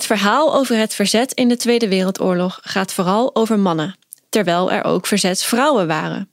Het 0.00 0.08
verhaal 0.08 0.54
over 0.54 0.76
het 0.76 0.94
verzet 0.94 1.32
in 1.32 1.48
de 1.48 1.56
Tweede 1.56 1.88
Wereldoorlog 1.88 2.58
gaat 2.62 2.92
vooral 2.92 3.34
over 3.34 3.58
mannen, 3.58 3.96
terwijl 4.28 4.72
er 4.72 4.84
ook 4.84 5.06
verzetsvrouwen 5.06 5.86
waren. 5.86 6.30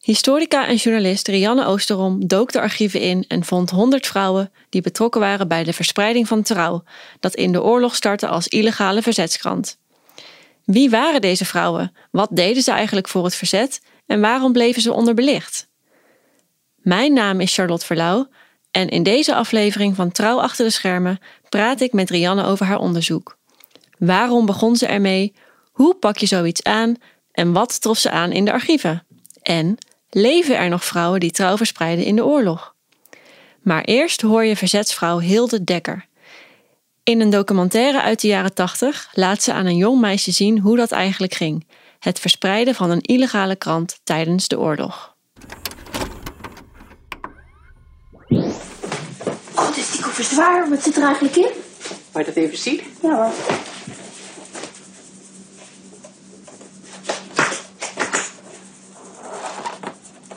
Historica 0.00 0.66
en 0.66 0.76
journalist 0.76 1.28
Rianne 1.28 1.64
Oosterom 1.64 2.26
dook 2.26 2.52
de 2.52 2.60
archieven 2.60 3.00
in 3.00 3.24
en 3.28 3.44
vond 3.44 3.70
100 3.70 4.06
vrouwen 4.06 4.52
die 4.68 4.80
betrokken 4.80 5.20
waren 5.20 5.48
bij 5.48 5.64
de 5.64 5.72
verspreiding 5.72 6.28
van 6.28 6.42
Trouw, 6.42 6.82
dat 7.18 7.34
in 7.34 7.52
de 7.52 7.62
oorlog 7.62 7.94
startte 7.94 8.28
als 8.28 8.48
illegale 8.48 9.02
verzetskrant. 9.02 9.78
Wie 10.64 10.90
waren 10.90 11.20
deze 11.20 11.44
vrouwen? 11.44 11.96
Wat 12.10 12.28
deden 12.32 12.62
ze 12.62 12.70
eigenlijk 12.70 13.08
voor 13.08 13.24
het 13.24 13.34
verzet 13.34 13.80
en 14.06 14.20
waarom 14.20 14.52
bleven 14.52 14.82
ze 14.82 14.92
onderbelicht? 14.92 15.68
Mijn 16.76 17.12
naam 17.12 17.40
is 17.40 17.54
Charlotte 17.54 17.86
Verlauw 17.86 18.28
en 18.70 18.88
in 18.88 19.02
deze 19.02 19.34
aflevering 19.34 19.96
van 19.96 20.12
Trouw 20.12 20.40
achter 20.40 20.64
de 20.64 20.70
schermen 20.70 21.18
praat 21.50 21.80
ik 21.80 21.92
met 21.92 22.10
Rianne 22.10 22.44
over 22.44 22.66
haar 22.66 22.78
onderzoek. 22.78 23.38
Waarom 23.98 24.46
begon 24.46 24.76
ze 24.76 24.86
ermee? 24.86 25.34
Hoe 25.72 25.94
pak 25.94 26.16
je 26.16 26.26
zoiets 26.26 26.62
aan? 26.62 26.94
En 27.32 27.52
wat 27.52 27.80
trof 27.80 27.98
ze 27.98 28.10
aan 28.10 28.32
in 28.32 28.44
de 28.44 28.52
archieven? 28.52 29.06
En 29.42 29.78
leven 30.10 30.58
er 30.58 30.68
nog 30.68 30.84
vrouwen 30.84 31.20
die 31.20 31.30
trouw 31.30 31.56
verspreiden 31.56 32.04
in 32.04 32.16
de 32.16 32.24
oorlog? 32.24 32.74
Maar 33.62 33.84
eerst 33.84 34.20
hoor 34.20 34.44
je 34.44 34.56
verzetsvrouw 34.56 35.18
Hilde 35.18 35.64
Dekker. 35.64 36.08
In 37.02 37.20
een 37.20 37.30
documentaire 37.30 38.02
uit 38.02 38.20
de 38.20 38.28
jaren 38.28 38.54
80 38.54 39.08
laat 39.12 39.42
ze 39.42 39.52
aan 39.52 39.66
een 39.66 39.76
jong 39.76 40.00
meisje 40.00 40.30
zien 40.30 40.58
hoe 40.58 40.76
dat 40.76 40.90
eigenlijk 40.90 41.34
ging: 41.34 41.66
het 41.98 42.18
verspreiden 42.18 42.74
van 42.74 42.90
een 42.90 43.00
illegale 43.00 43.56
krant 43.56 44.00
tijdens 44.04 44.48
de 44.48 44.58
oorlog. 44.58 45.16
Zwaar? 50.24 50.68
Wat 50.68 50.82
zit 50.82 50.96
er 50.96 51.02
eigenlijk 51.02 51.36
in? 51.36 51.50
Waar 52.12 52.24
je 52.24 52.32
dat 52.32 52.44
even 52.44 52.58
ziet? 52.58 52.82
Ja 53.00 53.14
hoor. 53.14 53.32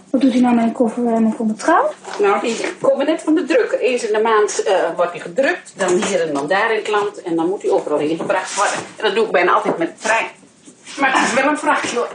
Wat 0.09 0.21
doet 0.21 0.31
hij 0.31 0.41
nou 0.41 0.55
met 0.55 0.63
een 0.63 0.71
koffer 0.71 1.07
en 1.07 1.33
voor 1.37 1.45
mijn 1.45 1.57
trouw? 1.57 1.91
Nou, 2.19 2.41
die 2.41 2.73
komen 2.81 3.05
net 3.05 3.21
van 3.21 3.35
de 3.35 3.43
drukker. 3.45 3.79
Eens 3.79 4.07
in 4.07 4.13
de 4.13 4.21
maand 4.21 4.63
eh, 4.63 4.75
wordt 4.95 5.11
die 5.11 5.21
gedrukt, 5.21 5.73
dan 5.75 5.89
hier 5.89 6.21
en 6.21 6.33
dan 6.33 6.47
daar 6.47 6.71
in 6.71 6.77
het 6.77 6.87
land. 6.87 7.21
En 7.21 7.35
dan 7.35 7.49
moet 7.49 7.61
die 7.61 7.71
overal 7.71 7.97
heen 7.97 8.17
gebracht 8.17 8.55
worden. 8.55 8.75
En 8.75 9.03
dat 9.03 9.15
doe 9.15 9.25
ik 9.25 9.31
bijna 9.31 9.51
altijd 9.51 9.77
met 9.77 9.87
de 9.87 10.01
trein. 10.01 10.27
Maar 10.99 11.13
het 11.13 11.27
is 11.27 11.33
wel 11.33 11.51
een 11.51 11.57
vrachtje 11.57 11.97
hoor. 11.97 12.09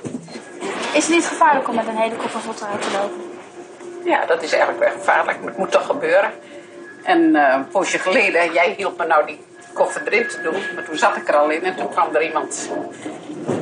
Is 0.95 1.07
het 1.07 1.15
niet 1.15 1.25
gevaarlijk 1.25 1.69
om 1.69 1.75
met 1.75 1.87
een 1.87 1.97
hele 1.97 2.17
koffer 2.17 2.41
vol 2.41 2.55
trouw 2.55 2.79
te 2.79 2.89
lopen? 2.93 3.21
Ja, 4.05 4.27
dat 4.27 4.43
is 4.43 4.53
eigenlijk 4.53 4.85
wel 4.85 4.99
gevaarlijk, 4.99 5.39
maar 5.39 5.49
het 5.49 5.59
moet 5.59 5.71
toch 5.71 5.87
gebeuren. 5.87 6.33
En 7.09 7.37
eh, 7.37 7.55
een 7.55 7.69
poosje 7.69 7.99
geleden, 7.99 8.53
jij 8.53 8.75
hielp 8.77 8.99
me 8.99 9.07
nou 9.07 9.27
die 9.27 9.39
koffer 9.73 10.03
erin 10.07 10.29
te 10.29 10.41
doen. 10.43 10.63
Maar 10.75 10.85
toen 10.85 10.97
zat 10.97 11.17
ik 11.17 11.29
er 11.29 11.37
al 11.37 11.51
in 11.51 11.65
en 11.65 11.77
toen 11.77 11.89
kwam 11.89 12.15
er 12.15 12.23
iemand 12.23 12.71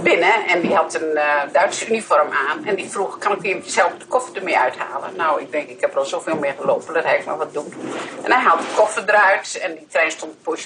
binnen. 0.03 0.47
En 0.47 0.61
die 0.61 0.75
had 0.75 0.95
een 0.95 1.11
uh, 1.15 1.43
Duitse 1.53 1.89
uniform 1.89 2.29
aan. 2.49 2.65
En 2.65 2.75
die 2.75 2.91
vroeg, 2.91 3.19
kan 3.19 3.33
ik 3.33 3.45
even 3.45 3.71
zelf 3.71 3.93
de 3.99 4.07
koffer 4.07 4.37
ermee 4.37 4.59
uithalen? 4.59 5.17
Nou, 5.17 5.41
ik 5.41 5.51
denk, 5.51 5.69
ik 5.69 5.81
heb 5.81 5.93
er 5.93 5.99
al 5.99 6.05
zoveel 6.05 6.37
mee 6.37 6.53
gelopen, 6.61 6.95
dat 6.95 7.05
hij 7.05 7.23
maar 7.27 7.37
wat 7.37 7.53
doen. 7.53 7.75
En 8.23 8.33
hij 8.33 8.43
haalt 8.43 8.61
de 8.61 8.75
koffer 8.77 9.03
eruit. 9.07 9.59
En 9.63 9.75
die 9.75 9.87
trein 9.91 10.11
stond 10.11 10.33
op 10.45 10.57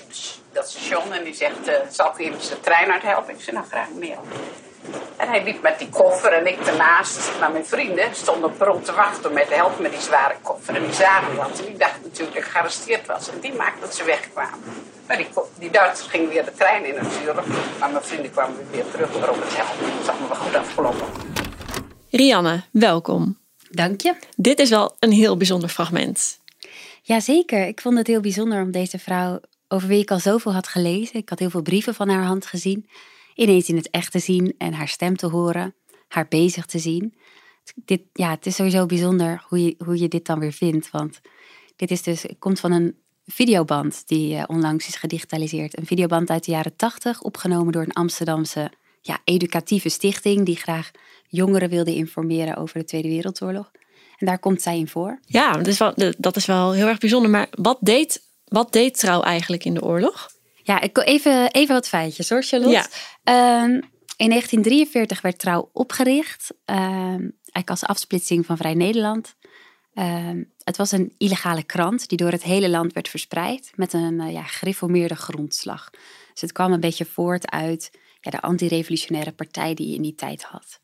dat 0.53 0.69
station. 0.69 1.13
En 1.13 1.25
die 1.25 1.35
zegt, 1.35 1.69
uh, 1.69 1.75
zal 1.91 2.07
ik 2.07 2.19
even 2.19 2.39
de 2.39 2.61
trein 2.61 2.93
uithelpen? 2.93 3.35
Ik 3.35 3.41
zei, 3.41 3.57
nou 3.57 3.69
graag 3.69 3.89
meer. 3.95 4.19
En 5.17 5.29
hij 5.29 5.45
liep 5.45 5.63
met 5.63 5.79
die 5.79 5.89
koffer 5.89 6.33
en 6.33 6.47
ik 6.47 6.65
daarnaast. 6.65 7.31
Maar 7.41 7.51
mijn 7.51 7.67
vrienden 7.67 8.15
stonden 8.15 8.51
op 8.51 8.85
te 8.85 8.93
wachten 8.93 9.33
met 9.33 9.49
te 9.49 9.55
helpen 9.55 9.83
met 9.83 9.93
die 9.93 10.01
zware 10.01 10.35
koffer. 10.43 10.75
En 10.75 10.83
die 10.83 10.93
zagen 10.93 11.37
dat. 11.37 11.59
En 11.59 11.65
die 11.65 11.77
dachten 11.77 12.03
natuurlijk 12.03 12.35
dat 12.35 12.45
ik 12.45 12.51
gearresteerd 12.51 13.07
was. 13.07 13.31
En 13.31 13.41
die 13.41 13.53
maakte 13.53 13.81
dat 13.81 13.95
ze 13.95 14.05
wegkwamen. 14.05 14.59
Maar 15.07 15.17
die, 15.17 15.27
die 15.59 15.71
Duitsers 15.71 16.09
gingen 16.09 16.29
weer 16.29 16.45
de 16.45 16.53
trein 16.53 16.85
in 16.85 16.95
natuurlijk. 16.95 17.47
Maar 17.79 17.91
mijn 17.91 18.05
vrienden 18.05 18.31
kwamen 18.31 18.57
weer 18.71 18.91
terug 18.91 19.09
om 19.31 19.41
het 19.41 19.57
helpen. 19.57 19.91
Dat 19.91 20.03
is 20.03 20.09
allemaal 20.09 20.29
wel 20.29 20.39
goed 20.39 20.55
afgelopen. 20.55 21.07
Rianne, 22.11 22.63
welkom. 22.71 23.39
Dank 23.71 24.01
je. 24.01 24.15
Dit 24.37 24.59
is 24.59 24.71
wel 24.71 24.97
een 24.99 25.13
heel 25.13 25.37
bijzonder 25.37 25.69
fragment. 25.69 26.39
Jazeker. 27.03 27.67
Ik 27.67 27.81
vond 27.81 27.97
het 27.99 28.07
heel 28.07 28.21
bijzonder 28.21 28.63
om 28.63 28.71
deze 28.71 28.99
vrouw, 28.99 29.41
over 29.69 29.89
wie 29.89 30.01
ik 30.01 30.11
al 30.11 30.19
zoveel 30.19 30.53
had 30.53 30.69
gelezen. 30.69 31.15
Ik 31.15 31.29
had 31.29 31.39
heel 31.39 31.51
veel 31.51 31.63
brieven 31.63 31.95
van 31.95 32.09
haar 32.09 32.25
hand 32.25 32.47
gezien 32.47 32.89
ineens 33.41 33.69
in 33.69 33.77
het 33.77 33.91
echt 33.91 34.13
te 34.13 34.19
zien 34.19 34.55
en 34.59 34.73
haar 34.73 34.89
stem 34.89 35.17
te 35.17 35.27
horen, 35.27 35.75
haar 36.09 36.27
bezig 36.29 36.67
te 36.67 36.79
zien. 36.79 37.15
Dit, 37.75 38.03
ja, 38.13 38.31
het 38.31 38.47
is 38.47 38.55
sowieso 38.55 38.87
bijzonder 38.87 39.45
hoe 39.49 39.65
je, 39.65 39.75
hoe 39.85 39.99
je 39.99 40.09
dit 40.09 40.27
dan 40.27 40.39
weer 40.39 40.53
vindt. 40.53 40.91
Want 40.91 41.21
dit 41.77 41.91
is 41.91 42.03
dus, 42.03 42.27
komt 42.39 42.61
van 42.61 42.73
een 42.73 42.97
videoband 43.27 44.03
die 44.07 44.35
uh, 44.35 44.43
onlangs 44.47 44.89
is 44.89 44.97
gedigitaliseerd. 44.97 45.79
Een 45.79 45.87
videoband 45.87 46.31
uit 46.31 46.45
de 46.45 46.51
jaren 46.51 46.77
tachtig, 46.77 47.23
opgenomen 47.23 47.73
door 47.73 47.83
een 47.83 47.93
Amsterdamse 47.93 48.73
ja, 49.01 49.19
educatieve 49.25 49.89
stichting 49.89 50.47
die 50.47 50.57
graag 50.57 50.91
jongeren 51.29 51.69
wilde 51.69 51.95
informeren 51.95 52.57
over 52.57 52.79
de 52.79 52.85
Tweede 52.85 53.09
Wereldoorlog. 53.09 53.71
En 54.17 54.27
daar 54.27 54.39
komt 54.39 54.63
zij 54.63 54.79
in 54.79 54.89
voor. 54.89 55.19
Ja, 55.25 55.53
dat 55.53 55.67
is 55.67 55.79
wel, 55.79 55.95
dat 56.19 56.37
is 56.37 56.47
wel 56.47 56.73
heel 56.73 56.87
erg 56.87 56.99
bijzonder. 56.99 57.31
Maar 57.31 57.49
wat 57.51 57.79
deed, 57.81 58.23
wat 58.45 58.73
deed 58.73 58.99
Trouw 58.99 59.23
eigenlijk 59.23 59.65
in 59.65 59.75
de 59.75 59.83
oorlog? 59.83 60.31
Ja, 60.71 60.81
ik, 60.81 60.99
even, 60.99 61.51
even 61.51 61.75
wat 61.75 61.89
feitjes 61.89 62.29
hoor, 62.29 62.43
Charlotte. 62.43 62.73
Ja. 62.73 62.87
Ehm, 63.23 63.81
in 64.17 64.29
1943 64.29 65.21
werd 65.21 65.39
Trouw 65.39 65.71
opgericht, 65.73 66.51
um, 66.65 66.77
eigenlijk 66.77 67.71
als 67.71 67.85
afsplitsing 67.85 68.47
van 68.47 68.57
Vrij 68.57 68.75
Nederland. 68.75 69.37
Ehm, 69.95 70.43
het 70.65 70.77
was 70.77 70.93
een 70.93 71.15
illegale 71.19 71.63
krant 71.63 72.09
die 72.09 72.19
door 72.19 72.31
het 72.31 72.43
hele 72.43 72.69
land 72.69 72.93
werd 72.93 73.09
verspreid 73.09 73.73
met 73.75 73.93
een 73.93 74.21
uh, 74.21 74.33
ja, 74.33 74.43
gereformeerde 74.43 75.17
grondslag. 75.17 75.91
Dus 76.33 76.41
het 76.41 76.53
kwam 76.53 76.73
een 76.73 76.81
beetje 76.81 77.05
voort 77.05 77.51
uit 77.51 77.91
ja, 78.21 78.31
de 78.31 78.41
antirevolutionaire 78.41 79.33
partij 79.33 79.75
die 79.75 79.89
je 79.89 79.95
in 79.95 80.03
die 80.03 80.15
tijd 80.15 80.43
had. 80.43 80.81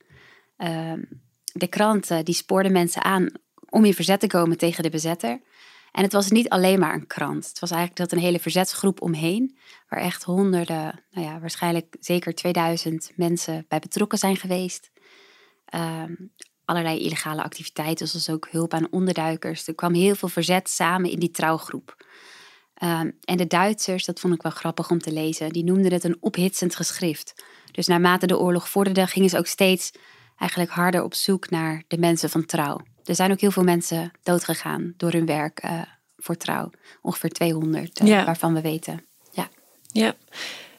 de 1.53 1.67
krant 1.69 2.11
uh, 2.11 2.19
die 2.23 2.35
spoorde 2.35 2.71
mensen 2.71 3.03
aan 3.03 3.29
om 3.69 3.85
in 3.85 3.95
verzet 3.95 4.21
te 4.21 4.27
komen 4.27 4.59
tegen 4.59 4.83
de 4.83 4.91
bezetter. 4.91 5.41
En 5.97 6.03
het 6.03 6.13
was 6.13 6.31
niet 6.31 6.49
alleen 6.49 6.79
maar 6.79 6.95
een 6.95 7.07
krant. 7.07 7.49
Het 7.49 7.59
was 7.59 7.71
eigenlijk 7.71 8.01
dat 8.01 8.13
een 8.13 8.25
hele 8.25 8.39
verzetsgroep 8.39 9.01
omheen, 9.01 9.57
waar 9.89 10.01
echt 10.01 10.23
honderden, 10.23 11.05
nou 11.11 11.27
ja, 11.27 11.41
waarschijnlijk 11.41 11.97
zeker 12.01 12.35
2000 12.35 13.13
mensen 13.15 13.65
bij 13.69 13.79
betrokken 13.79 14.19
zijn 14.19 14.37
geweest. 14.37 14.91
Ehm, 15.65 16.15
allerlei 16.65 16.99
illegale 16.99 17.43
activiteiten, 17.43 18.09
zoals 18.09 18.31
ook 18.31 18.49
hulp 18.51 18.75
aan 18.75 18.91
onderduikers. 18.91 19.67
Er 19.67 19.75
kwam 19.75 19.95
heel 19.95 20.15
veel 20.15 20.29
verzet 20.29 20.71
samen 20.71 21.11
in 21.11 21.19
die 21.19 21.31
trouwgroep. 21.31 22.07
Ehm, 22.75 23.11
en 23.21 23.37
de 23.37 23.47
Duitsers, 23.47 24.05
dat 24.05 24.21
vond 24.21 24.35
ik 24.35 24.43
wel 24.43 24.53
grappig 24.53 24.91
om 24.91 24.99
te 24.99 25.13
lezen, 25.13 25.53
die 25.53 25.65
noemden 25.65 25.93
het 25.93 26.05
een 26.05 26.17
ophitsend 26.21 26.77
geschrift. 26.77 27.45
Dus 27.73 27.87
naarmate 27.87 28.27
de 28.27 28.39
oorlog 28.39 28.69
vorderde, 28.69 29.07
gingen 29.07 29.29
ze 29.29 29.39
ook 29.39 29.47
steeds 29.47 29.93
eigenlijk 30.37 30.71
harder 30.71 31.03
op 31.03 31.15
zoek 31.15 31.51
naar 31.51 31.83
de 31.89 31.99
mensen 31.99 32.31
van 32.31 32.47
trouw. 32.47 32.81
Er 33.07 33.15
zijn 33.15 33.33
ook 33.33 33.41
heel 33.41 33.51
veel 33.51 33.63
mensen 33.63 34.13
doodgegaan 34.23 34.95
door 34.97 35.13
hun 35.13 35.27
werk 35.27 35.65
uh, 35.65 35.83
voor 36.17 36.37
trouw. 36.37 36.71
Ongeveer 37.03 37.31
200, 37.31 38.01
uh, 38.01 38.25
waarvan 38.25 38.55
we 38.55 38.61
weten. 38.61 39.05
Ja. 39.33 39.49
ja. 39.93 40.15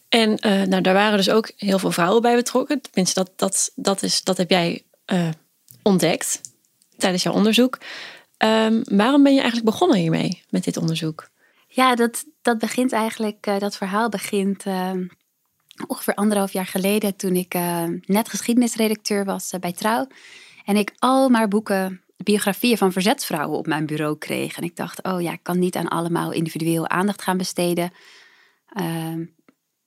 En 0.09 0.29
uh, 0.29 0.61
nou, 0.61 0.81
daar 0.81 0.93
waren 0.93 1.17
dus 1.17 1.29
ook 1.29 1.51
heel 1.57 1.79
veel 1.79 1.91
vrouwen 1.91 2.21
bij 2.21 2.35
betrokken. 2.35 2.81
Tenminste, 2.81 3.23
dat, 3.23 3.31
dat, 3.35 3.71
dat, 3.75 4.03
is, 4.03 4.23
dat 4.23 4.37
heb 4.37 4.49
jij 4.49 4.83
ontdekt 5.81 6.41
tijdens 6.97 7.23
jouw 7.23 7.33
onderzoek. 7.33 7.77
Um, 8.37 8.81
waarom 8.83 9.23
ben 9.23 9.33
je 9.33 9.41
eigenlijk 9.41 9.69
begonnen 9.69 9.97
hiermee, 9.97 10.43
met 10.49 10.63
dit 10.63 10.77
onderzoek? 10.77 11.29
Ja, 11.67 11.95
dat, 11.95 12.25
dat 12.41 12.57
begint 12.57 12.91
eigenlijk, 12.91 13.59
dat 13.59 13.77
verhaal 13.77 14.09
begint 14.09 14.63
ehm, 14.63 15.07
ongeveer 15.87 16.13
anderhalf 16.13 16.53
jaar 16.53 16.65
geleden 16.65 17.15
toen 17.15 17.35
ik 17.35 17.53
net 18.05 18.29
geschiedenisredacteur 18.29 19.25
was 19.25 19.53
bij 19.59 19.73
Trouw. 19.73 20.07
En 20.65 20.75
ik 20.75 20.93
al 20.97 21.29
maar 21.29 21.47
boeken 21.47 22.01
biografieën 22.23 22.77
van 22.77 22.91
verzetsvrouwen 22.91 23.57
op 23.57 23.67
mijn 23.67 23.85
bureau 23.85 24.17
kreeg. 24.17 24.57
En 24.57 24.63
ik 24.63 24.75
dacht, 24.75 25.03
oh 25.03 25.21
ja, 25.21 25.31
ik 25.31 25.43
kan 25.43 25.59
niet 25.59 25.75
aan 25.75 25.87
allemaal 25.87 26.31
individueel 26.31 26.87
aandacht 26.87 27.21
gaan 27.21 27.37
besteden. 27.37 27.91
Ehm, 28.73 29.25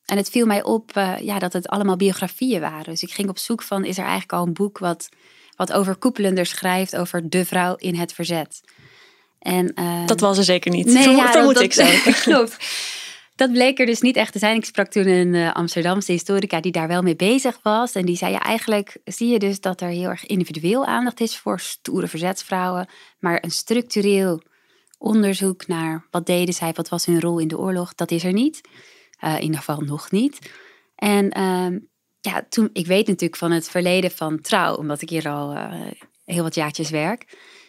en 0.05 0.17
het 0.17 0.31
viel 0.31 0.47
mij 0.47 0.63
op 0.63 0.97
uh, 0.97 1.19
ja, 1.19 1.39
dat 1.39 1.53
het 1.53 1.69
allemaal 1.69 1.97
biografieën 1.97 2.61
waren. 2.61 2.85
Dus 2.85 3.03
ik 3.03 3.13
ging 3.13 3.29
op 3.29 3.39
zoek 3.39 3.63
van, 3.63 3.85
is 3.85 3.97
er 3.97 4.03
eigenlijk 4.03 4.33
al 4.33 4.47
een 4.47 4.53
boek 4.53 4.79
wat, 4.79 5.09
wat 5.57 5.73
overkoepelender 5.73 6.47
schrijft 6.47 6.97
over 6.97 7.29
de 7.29 7.45
vrouw 7.45 7.75
in 7.75 7.95
het 7.95 8.13
verzet? 8.13 8.61
En, 9.39 9.73
uh, 9.75 10.07
dat 10.07 10.21
was 10.21 10.39
er 10.39 10.45
zeker 10.45 10.71
niet. 10.71 10.87
Nee, 10.87 11.09
ja, 11.09 11.33
vermoed 11.33 11.55
dat, 11.55 11.63
ik 11.63 11.73
zo. 11.73 11.87
Klopt. 12.23 12.57
Dat 13.41 13.53
bleek 13.53 13.79
er 13.79 13.87
dus 13.87 14.01
niet 14.01 14.17
echt 14.17 14.33
te 14.33 14.39
zijn. 14.39 14.57
Ik 14.57 14.65
sprak 14.65 14.91
toen 14.91 15.07
een 15.07 15.35
uh, 15.35 15.53
Amsterdamse 15.53 16.13
historica 16.13 16.61
die 16.61 16.73
daar 16.73 16.89
wel 16.89 17.03
mee 17.03 17.17
bezig 17.17 17.59
was. 17.63 17.95
En 17.95 18.07
die 18.07 18.17
zei, 18.17 18.33
ja, 18.33 18.41
eigenlijk 18.41 18.97
zie 19.05 19.29
je 19.29 19.39
dus 19.39 19.61
dat 19.61 19.81
er 19.81 19.89
heel 19.89 20.09
erg 20.09 20.27
individueel 20.27 20.87
aandacht 20.87 21.21
is 21.21 21.37
voor 21.37 21.61
stoere 21.61 22.09
verzetsvrouwen. 22.09 22.89
Maar 23.19 23.45
een 23.45 23.51
structureel 23.51 24.43
onderzoek 24.99 25.67
naar 25.67 26.07
wat 26.11 26.27
deden 26.27 26.55
zij, 26.55 26.73
wat 26.73 26.89
was 26.89 27.07
hun 27.07 27.21
rol 27.21 27.39
in 27.39 27.49
de 27.49 27.59
oorlog, 27.59 27.95
dat 27.95 28.11
is 28.11 28.25
er 28.25 28.33
niet. 28.33 28.61
Uh, 29.25 29.35
in 29.35 29.43
ieder 29.43 29.59
geval 29.59 29.81
nog 29.81 30.11
niet. 30.11 30.51
En 30.95 31.39
uh, 31.39 31.79
ja, 32.21 32.47
toen, 32.49 32.71
ik 32.73 32.87
weet 32.87 33.07
natuurlijk 33.07 33.37
van 33.37 33.51
het 33.51 33.69
verleden 33.69 34.11
van 34.11 34.41
trouw, 34.41 34.75
omdat 34.75 35.03
ik 35.03 35.11
hier 35.11 35.29
al 35.29 35.53
uh, 35.53 35.73
heel 36.25 36.43
wat 36.43 36.55
jaartjes 36.55 36.91
werk. 36.91 37.25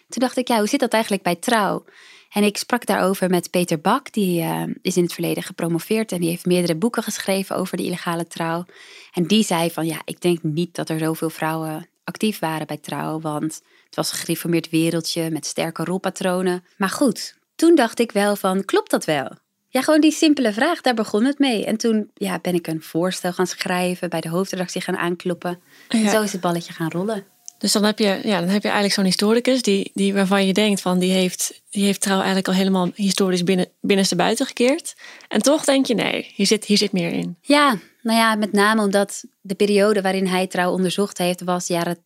Toen 0.09 0.21
dacht 0.21 0.38
ik, 0.38 0.47
ja, 0.47 0.57
hoe 0.57 0.67
zit 0.67 0.79
dat 0.79 0.94
eigenlijk 0.94 1.24
bij 1.24 1.35
trouw? 1.35 1.85
En 2.31 2.43
ik 2.43 2.57
sprak 2.57 2.85
daarover 2.85 3.29
met 3.29 3.49
Peter 3.49 3.81
Bak, 3.81 4.13
die 4.13 4.41
uh, 4.41 4.63
is 4.81 4.97
in 4.97 5.03
het 5.03 5.13
verleden 5.13 5.43
gepromoveerd 5.43 6.11
en 6.11 6.19
die 6.19 6.29
heeft 6.29 6.45
meerdere 6.45 6.75
boeken 6.75 7.03
geschreven 7.03 7.55
over 7.55 7.77
de 7.77 7.83
illegale 7.83 8.27
trouw. 8.27 8.65
En 9.13 9.23
die 9.23 9.43
zei 9.43 9.71
van, 9.71 9.85
ja, 9.85 10.01
ik 10.05 10.21
denk 10.21 10.43
niet 10.43 10.75
dat 10.75 10.89
er 10.89 10.99
zoveel 10.99 11.29
vrouwen 11.29 11.87
actief 12.03 12.39
waren 12.39 12.67
bij 12.67 12.77
trouw, 12.77 13.19
want 13.19 13.61
het 13.85 13.95
was 13.95 14.11
een 14.11 14.17
gereformeerd 14.17 14.69
wereldje 14.69 15.29
met 15.31 15.45
sterke 15.45 15.83
rolpatronen. 15.83 16.63
Maar 16.77 16.89
goed, 16.89 17.35
toen 17.55 17.75
dacht 17.75 17.99
ik 17.99 18.11
wel 18.11 18.35
van, 18.35 18.65
klopt 18.65 18.91
dat 18.91 19.05
wel? 19.05 19.31
Ja, 19.67 19.81
gewoon 19.81 20.01
die 20.01 20.11
simpele 20.11 20.53
vraag, 20.53 20.81
daar 20.81 20.93
begon 20.93 21.25
het 21.25 21.39
mee. 21.39 21.65
En 21.65 21.77
toen 21.77 22.11
ja, 22.13 22.39
ben 22.39 22.53
ik 22.53 22.67
een 22.67 22.81
voorstel 22.81 23.33
gaan 23.33 23.47
schrijven, 23.47 24.09
bij 24.09 24.21
de 24.21 24.29
hoofdredactie 24.29 24.81
gaan 24.81 24.97
aankloppen. 24.97 25.59
En 25.87 26.09
zo 26.09 26.21
is 26.21 26.31
het 26.31 26.41
balletje 26.41 26.73
gaan 26.73 26.91
rollen. 26.91 27.25
Dus 27.61 27.71
dan 27.71 27.83
heb 27.83 27.99
je, 27.99 28.19
ja, 28.23 28.39
dan 28.39 28.49
heb 28.49 28.61
je 28.61 28.67
eigenlijk 28.67 28.93
zo'n 28.93 29.05
historicus 29.05 29.61
die, 29.61 29.91
die, 29.93 30.13
waarvan 30.13 30.45
je 30.47 30.53
denkt 30.53 30.81
van 30.81 30.99
die 30.99 31.11
heeft, 31.11 31.61
die 31.69 31.83
heeft 31.83 32.01
trouw 32.01 32.17
eigenlijk 32.17 32.47
al 32.47 32.53
helemaal 32.53 32.89
historisch 32.95 33.43
binnen, 33.43 33.67
binnenste 33.81 34.15
buiten 34.15 34.45
gekeerd. 34.45 34.95
En 35.27 35.41
toch 35.41 35.63
denk 35.63 35.85
je 35.85 35.93
nee, 35.93 36.31
hier 36.35 36.45
zit, 36.45 36.65
hier 36.65 36.77
zit 36.77 36.91
meer 36.91 37.11
in. 37.11 37.37
Ja, 37.41 37.77
nou 38.01 38.17
ja, 38.17 38.35
met 38.35 38.51
name 38.51 38.81
omdat 38.81 39.23
de 39.41 39.55
periode 39.55 40.01
waarin 40.01 40.27
hij 40.27 40.47
trouw 40.47 40.71
onderzocht 40.71 41.17
heeft 41.17 41.41
was 41.41 41.67
jaren 41.67 41.97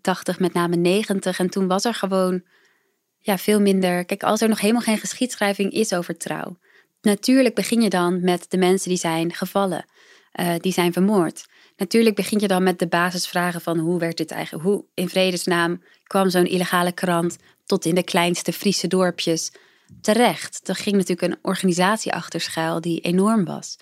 80, 0.00 0.38
met 0.38 0.52
name 0.52 0.76
90. 0.76 1.38
En 1.38 1.50
toen 1.50 1.66
was 1.66 1.84
er 1.84 1.94
gewoon 1.94 2.42
ja, 3.18 3.38
veel 3.38 3.60
minder. 3.60 4.04
Kijk, 4.04 4.22
als 4.22 4.40
er 4.40 4.48
nog 4.48 4.60
helemaal 4.60 4.82
geen 4.82 4.98
geschiedschrijving 4.98 5.72
is 5.72 5.92
over 5.92 6.16
trouw. 6.16 6.58
Natuurlijk 7.00 7.54
begin 7.54 7.80
je 7.80 7.90
dan 7.90 8.24
met 8.24 8.46
de 8.48 8.56
mensen 8.56 8.88
die 8.88 8.98
zijn 8.98 9.34
gevallen, 9.34 9.84
uh, 10.40 10.54
die 10.60 10.72
zijn 10.72 10.92
vermoord. 10.92 11.46
Natuurlijk 11.76 12.16
begin 12.16 12.38
je 12.40 12.48
dan 12.48 12.62
met 12.62 12.78
de 12.78 12.86
basisvragen 12.86 13.60
van 13.60 13.78
hoe 13.78 13.98
werd 13.98 14.16
dit 14.16 14.30
eigenlijk, 14.30 14.64
hoe 14.64 14.84
in 14.94 15.08
vredesnaam 15.08 15.82
kwam 16.02 16.30
zo'n 16.30 16.46
illegale 16.46 16.92
krant 16.92 17.36
tot 17.66 17.84
in 17.84 17.94
de 17.94 18.02
kleinste 18.02 18.52
Friese 18.52 18.86
dorpjes 18.86 19.52
terecht. 20.00 20.68
Er 20.68 20.74
ging 20.74 20.96
natuurlijk 20.96 21.32
een 21.32 21.38
organisatie 21.42 22.12
achter 22.12 22.40
schuil 22.40 22.80
die 22.80 23.00
enorm 23.00 23.44
was. 23.44 23.76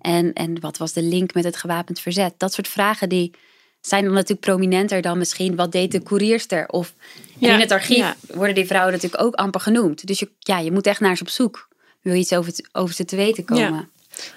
En, 0.00 0.32
en 0.32 0.60
wat 0.60 0.76
was 0.76 0.92
de 0.92 1.02
link 1.02 1.34
met 1.34 1.44
het 1.44 1.56
gewapend 1.56 2.00
verzet? 2.00 2.34
Dat 2.36 2.52
soort 2.52 2.68
vragen 2.68 3.08
die 3.08 3.34
zijn 3.80 4.04
dan 4.04 4.12
natuurlijk 4.12 4.40
prominenter 4.40 5.02
dan 5.02 5.18
misschien 5.18 5.56
wat 5.56 5.72
deed 5.72 5.92
de 5.92 6.02
koerierster. 6.02 6.68
Of 6.68 6.94
in 7.38 7.50
het 7.50 7.70
archief 7.70 8.14
worden 8.34 8.54
die 8.54 8.66
vrouwen 8.66 8.92
natuurlijk 8.92 9.22
ook 9.22 9.34
amper 9.34 9.60
genoemd. 9.60 10.06
Dus 10.06 10.18
je, 10.18 10.30
ja, 10.38 10.58
je 10.58 10.72
moet 10.72 10.86
echt 10.86 11.00
naar 11.00 11.16
ze 11.16 11.22
op 11.22 11.28
zoek. 11.28 11.68
Wil 12.00 12.14
je 12.14 12.20
iets 12.20 12.32
over, 12.32 12.52
over 12.72 12.94
ze 12.94 13.04
te 13.04 13.16
weten 13.16 13.44
komen. 13.44 13.90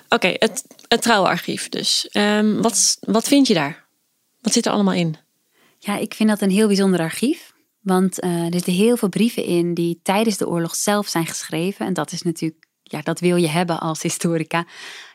Oké, 0.09 0.27
het, 0.27 0.63
het 0.87 1.01
trouwarchief 1.01 1.69
dus. 1.69 2.09
Um, 2.13 2.61
wat, 2.61 2.97
wat 2.99 3.27
vind 3.27 3.47
je 3.47 3.53
daar? 3.53 3.85
Wat 4.41 4.53
zit 4.53 4.65
er 4.65 4.71
allemaal 4.71 4.93
in? 4.93 5.15
Ja, 5.79 5.97
ik 5.97 6.13
vind 6.13 6.29
dat 6.29 6.41
een 6.41 6.49
heel 6.49 6.67
bijzonder 6.67 6.99
archief. 6.99 7.53
Want 7.81 8.23
uh, 8.23 8.45
er 8.45 8.53
zitten 8.53 8.73
heel 8.73 8.97
veel 8.97 9.09
brieven 9.09 9.43
in 9.43 9.73
die 9.73 9.99
tijdens 10.03 10.37
de 10.37 10.47
oorlog 10.47 10.75
zelf 10.75 11.07
zijn 11.07 11.25
geschreven. 11.25 11.85
En 11.85 11.93
dat 11.93 12.11
is 12.11 12.21
natuurlijk, 12.21 12.67
ja, 12.83 13.01
dat 13.01 13.19
wil 13.19 13.35
je 13.35 13.47
hebben 13.47 13.79
als 13.79 14.01
historica. 14.01 14.65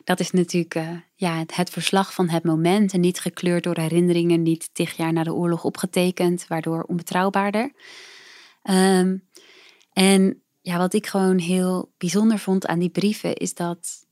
Dat 0.03 0.19
is 0.19 0.31
natuurlijk 0.31 0.75
uh, 0.75 0.89
ja, 1.15 1.43
het, 1.53 1.69
verslag 1.69 2.13
van 2.13 2.29
het 2.29 2.43
moment. 2.43 2.93
En 2.93 2.99
niet 2.99 3.19
gekleurd 3.19 3.63
door 3.63 3.77
herinneringen, 3.77 4.41
niet 4.41 4.69
tig 4.73 4.97
jaar 4.97 5.13
na 5.13 5.23
de 5.23 5.33
oorlog 5.33 5.63
opgetekend, 5.63 6.47
waardoor 6.47 6.83
onbetrouwbaarder. 6.83 7.71
Um, 8.69 9.27
en 9.93 10.41
ja, 10.61 10.77
wat 10.77 10.93
ik 10.93 11.07
gewoon 11.07 11.37
heel 11.37 11.93
bijzonder 11.97 12.39
vond 12.39 12.67
aan 12.67 12.79
die 12.79 12.89
brieven, 12.89 13.35
is 13.35 13.53
dat 13.53 14.01
Ehm, 14.01 14.10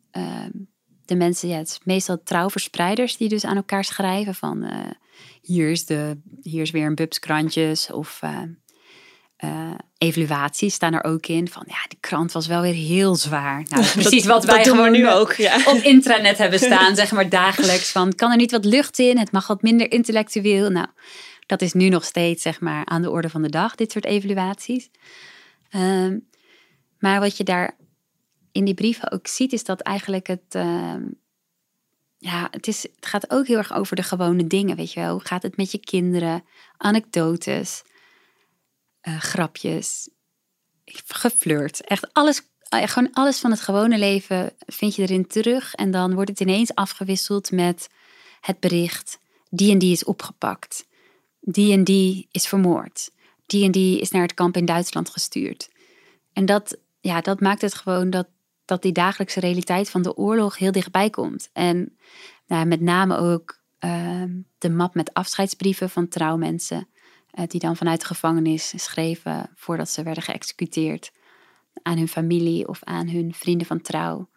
de 1.06 1.16
mensen, 1.16 1.50
ja, 1.50 1.57
het 1.57 1.68
is 1.68 1.80
meestal 1.83 2.24
trouwverspreiders 2.24 3.18
die 3.18 3.30
dus 3.30 3.45
aan 3.45 3.56
elkaar 3.56 3.83
schrijven 3.83 4.36
van 4.36 4.63
uh, 4.63 4.71
hier, 5.42 5.69
is 5.69 5.86
de, 5.86 6.21
hier 6.42 6.62
is 6.62 6.71
weer 6.71 6.86
een 6.86 6.95
bubskrantjes 6.95 7.92
of 7.92 8.21
uh, 9.44 9.71
evaluaties 9.98 10.74
staan 10.74 10.94
er 10.94 11.04
ook 11.04 11.25
in 11.25 11.48
van 11.48 11.63
ja, 11.68 11.86
de 11.88 11.98
krant 12.00 12.31
was 12.31 12.48
wel 12.48 12.62
weer 12.62 12.74
heel 12.74 13.16
zwaar. 13.16 13.66
Nou, 13.69 13.86
precies 14.01 14.25
wat 14.25 14.45
wij 14.45 14.63
gewoon 14.63 14.92
nu 14.92 15.10
ook 15.10 15.33
ja. 15.33 15.57
op 15.74 15.77
intranet 15.81 16.38
hebben 16.38 16.60
staan, 16.60 16.95
zeg 17.01 17.12
maar 17.12 17.30
dagelijks 17.30 17.92
van 17.92 18.15
kan 18.15 18.31
er 18.31 18.38
niet 18.38 18.51
wat 18.51 18.65
lucht 18.65 19.00
in, 19.00 19.18
het 19.18 19.31
mag 19.31 19.48
wat 19.48 19.62
minder 19.62 19.92
intellectueel. 19.92 20.69
Nou, 20.69 20.88
dat 21.45 21.62
is 21.62 21.74
nu 21.74 21.89
nog 21.89 22.06
steeds 22.06 22.42
zeg 22.42 22.60
maar 22.60 22.86
aan 22.86 23.01
de 23.01 23.10
orde 23.10 23.30
van 23.30 23.42
de 23.42 23.50
dag, 23.50 23.75
dit 23.75 23.92
soort 23.92 24.06
evaluaties. 24.06 24.89
Um, 25.75 26.27
maar 27.00 27.19
wat 27.19 27.38
je 27.38 27.44
daar 27.44 27.75
in 28.51 28.66
die 28.66 28.74
brieven 28.74 29.12
ook 29.12 29.28
ziet, 29.28 29.54
is 29.54 29.63
dat 29.63 29.81
eigenlijk 29.81 30.28
het. 30.28 30.44
Ehm, 30.50 31.04
ja, 32.18 32.48
het, 32.51 32.68
is, 32.68 32.84
het 32.84 33.06
gaat 33.06 33.31
ook 33.31 33.48
heel 33.48 33.57
erg 33.57 33.74
over 33.74 33.96
de 33.96 34.04
gewone 34.04 34.48
dingen, 34.48 34.75
weet 34.75 34.94
je 34.94 35.00
wel. 35.00 35.12
Hoe 35.12 35.25
gaat 35.25 35.44
het 35.44 35.57
met 35.57 35.72
je 35.72 35.78
kinderen? 35.78 36.44
Anekdotes, 36.78 37.81
uh, 39.01 39.19
grapjes, 39.19 40.10
geflirt. 41.07 41.81
Echt 41.81 42.13
alles, 42.13 42.42
eh, 42.69 42.88
gewoon 42.88 43.13
alles 43.13 43.40
van 43.40 43.51
het 43.51 43.62
gewone 43.62 43.98
leven 43.98 44.54
vind 44.66 44.96
je 44.96 45.01
erin 45.01 45.28
terug. 45.28 45.75
En 45.75 45.92
dan 45.92 46.13
wordt 46.13 46.30
het 46.30 46.40
ineens 46.40 46.75
afgewisseld 46.75 47.51
met 47.51 47.90
het 48.42 48.60
bericht: 48.60 49.19
die 49.50 49.72
en 49.72 49.80
die 49.80 49.92
is 49.92 50.04
opgepakt. 50.04 50.88
Die 51.40 51.74
en 51.74 51.84
die 51.84 52.28
is 52.31 52.48
vermoord. 52.48 53.12
Die 53.46 53.66
en 53.66 53.72
die 53.72 54.00
is 54.00 54.12
naar 54.12 54.22
het 54.22 54.34
kamp 54.34 54.57
in 54.57 54.66
Duitsland 54.66 55.10
gestuurd. 55.10 55.69
En 56.34 56.46
dat, 56.46 56.78
ja, 57.01 57.22
dat 57.22 57.39
maakt 57.39 57.62
het 57.62 57.74
gewoon 57.75 58.10
dat 58.10 58.27
dat 58.69 58.81
die 58.81 58.91
dagelijkse 58.91 59.39
realiteit 59.39 59.89
van 59.89 60.01
de 60.01 60.15
oorlog 60.15 60.57
heel 60.57 60.71
dichtbij 60.71 61.09
komt. 61.09 61.49
En 61.53 61.97
nou, 62.47 62.65
met 62.65 62.81
name 62.81 63.17
ook 63.17 63.59
ehm, 63.79 64.31
de 64.57 64.69
map 64.69 64.95
met 64.95 65.13
afscheidsbrieven 65.13 65.89
van 65.89 66.07
trouwmensen, 66.07 66.88
uh, 67.33 67.45
die 67.47 67.59
dan 67.59 67.75
vanuit 67.75 67.99
de 67.99 68.05
gevangenis 68.05 68.73
schreven 68.83 69.49
voordat 69.55 69.89
ze 69.89 70.03
werden 70.03 70.23
geëxecuteerd 70.23 71.11
aan 71.81 71.97
hun 71.97 72.07
familie 72.07 72.67
of 72.67 72.83
aan 72.83 73.09
hun 73.09 73.33
vrienden 73.33 73.67
van 73.67 73.81
trouw. 73.81 74.29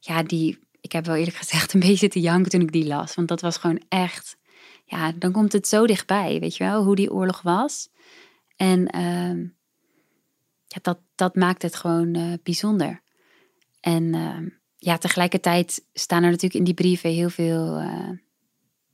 Ja, 0.00 0.22
die, 0.22 0.58
ik 0.80 0.92
heb 0.92 1.06
wel 1.06 1.16
eerlijk 1.16 1.36
gezegd 1.44 1.74
een 1.74 1.80
beetje 1.80 2.08
te 2.08 2.20
janken 2.20 2.50
toen 2.50 2.60
ik 2.60 2.72
die 2.72 2.86
las, 2.86 3.14
want 3.14 3.28
dat 3.28 3.40
was 3.40 3.56
gewoon 3.56 3.82
echt, 3.88 4.36
ja, 4.84 5.12
dan 5.12 5.32
komt 5.32 5.52
het 5.52 5.68
zo 5.68 5.86
dichtbij, 5.86 6.40
weet 6.40 6.56
je 6.56 6.64
wel, 6.64 6.84
hoe 6.84 6.96
die 6.96 7.12
oorlog 7.12 7.42
was. 7.42 7.88
En 8.56 8.86
ehm, 8.86 9.38
ja, 10.66 10.78
dat, 10.82 10.98
dat 11.14 11.34
maakt 11.34 11.62
het 11.62 11.76
gewoon 11.76 12.16
uh, 12.16 12.32
bijzonder. 12.42 13.06
En 13.80 14.14
ehm, 14.14 14.48
ja, 14.76 14.98
tegelijkertijd 14.98 15.84
staan 15.92 16.22
er 16.22 16.30
natuurlijk 16.30 16.54
in 16.54 16.64
die 16.64 16.74
brieven 16.74 17.10
heel 17.10 17.30
veel, 17.30 17.80
uh, 17.80 18.10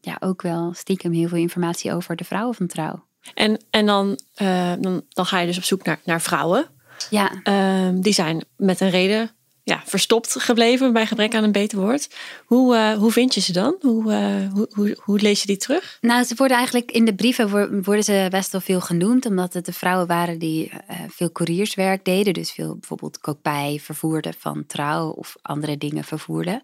ja, 0.00 0.16
ook 0.20 0.42
wel 0.42 0.72
stiekem 0.74 1.12
heel 1.12 1.28
veel 1.28 1.38
informatie 1.38 1.92
over 1.92 2.16
de 2.16 2.24
vrouwen 2.24 2.54
van 2.54 2.66
trouw. 2.66 3.04
En, 3.34 3.64
en 3.70 3.86
dan, 3.86 4.18
uh, 4.42 4.72
dan, 4.80 5.02
dan 5.08 5.26
ga 5.26 5.38
je 5.38 5.46
dus 5.46 5.56
op 5.56 5.64
zoek 5.64 5.84
naar, 5.84 6.00
naar 6.04 6.20
vrouwen. 6.20 6.66
Ja. 7.10 7.30
Uh, 7.44 8.00
die 8.00 8.12
zijn 8.12 8.44
met 8.56 8.80
een 8.80 8.90
reden 8.90 9.30
ja, 9.64 9.82
verstopt 9.84 10.40
gebleven 10.40 10.92
bij 10.92 11.06
gebrek 11.06 11.34
aan 11.34 11.44
een 11.44 11.52
beter 11.52 11.78
woord. 11.78 12.14
Hoe, 12.46 12.74
uh, 12.74 12.92
hoe 12.92 13.12
vind 13.12 13.34
je 13.34 13.40
ze 13.40 13.52
dan? 13.52 13.76
Hoe, 13.80 14.12
uh, 14.12 14.52
hoe, 14.52 14.68
hoe, 14.70 14.96
hoe, 15.00 15.20
lees 15.20 15.40
je 15.40 15.46
die 15.46 15.56
terug? 15.56 15.98
Nou, 16.00 16.24
ze 16.24 16.34
worden 16.34 16.56
eigenlijk 16.56 16.90
in 16.90 17.04
de 17.04 17.14
brieven 17.14 17.50
worden 17.82 18.04
ze 18.04 18.26
best 18.30 18.52
wel 18.52 18.60
veel 18.60 18.80
genoemd, 18.80 19.26
omdat 19.26 19.52
het 19.52 19.64
de 19.66 19.72
vrouwen 19.72 20.06
waren 20.06 20.38
die 20.38 20.70
uh, 20.70 20.80
veel 21.08 21.32
courierswerk 21.32 22.04
deden. 22.04 22.32
Dus 22.32 22.52
veel 22.52 22.76
bijvoorbeeld 22.76 23.18
koopij 23.18 23.78
vervoerden 23.82 24.34
van 24.38 24.66
trouw 24.66 25.08
of 25.08 25.36
andere 25.42 25.78
dingen 25.78 26.04
vervoerden. 26.04 26.62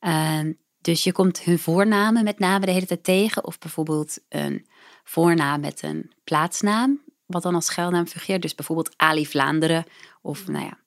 Ehm, 0.00 0.52
dus 0.80 1.04
je 1.04 1.12
komt 1.12 1.40
hun 1.40 1.58
voornamen 1.58 2.24
met 2.24 2.38
name 2.38 2.66
de 2.66 2.72
hele 2.72 2.86
tijd 2.86 3.04
tegen. 3.04 3.44
Of 3.44 3.58
bijvoorbeeld 3.58 4.18
een 4.28 4.66
voornaam 5.04 5.60
met 5.60 5.82
een 5.82 6.12
plaatsnaam, 6.24 7.00
wat 7.26 7.42
dan 7.42 7.54
als 7.54 7.66
schuilnaam 7.66 8.06
fungeert. 8.06 8.42
Dus 8.42 8.54
bijvoorbeeld 8.54 8.94
Ali 8.96 9.26
Vlaanderen 9.26 9.84
of 10.22 10.46
nou 10.46 10.64
ja, 10.64 10.78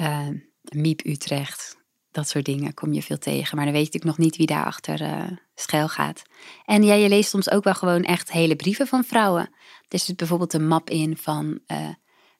uh, 0.00 0.28
Miep 0.62 1.00
Utrecht. 1.04 1.78
dat 2.10 2.28
soort 2.28 2.44
dingen 2.44 2.74
kom 2.74 2.92
je 2.92 3.02
veel 3.02 3.18
tegen. 3.18 3.56
Maar 3.56 3.64
dan 3.64 3.74
weet 3.74 3.86
je 3.86 3.92
natuurlijk 3.92 4.18
nog 4.18 4.26
niet 4.26 4.36
wie 4.36 4.46
daarachter 4.46 5.00
uh, 5.00 5.26
schuil 5.54 5.88
gaat. 5.88 6.22
En 6.64 6.82
ja, 6.82 6.94
je 6.94 7.08
leest 7.08 7.30
soms 7.30 7.50
ook 7.50 7.64
wel 7.64 7.74
gewoon 7.74 8.02
echt 8.02 8.32
hele 8.32 8.56
brieven 8.56 8.86
van 8.86 9.04
vrouwen. 9.04 9.50
Er 9.88 9.98
zit 9.98 10.16
bijvoorbeeld 10.16 10.52
een 10.52 10.66
map 10.66 10.90
in 10.90 11.16
van 11.16 11.60
uh, 11.66 11.88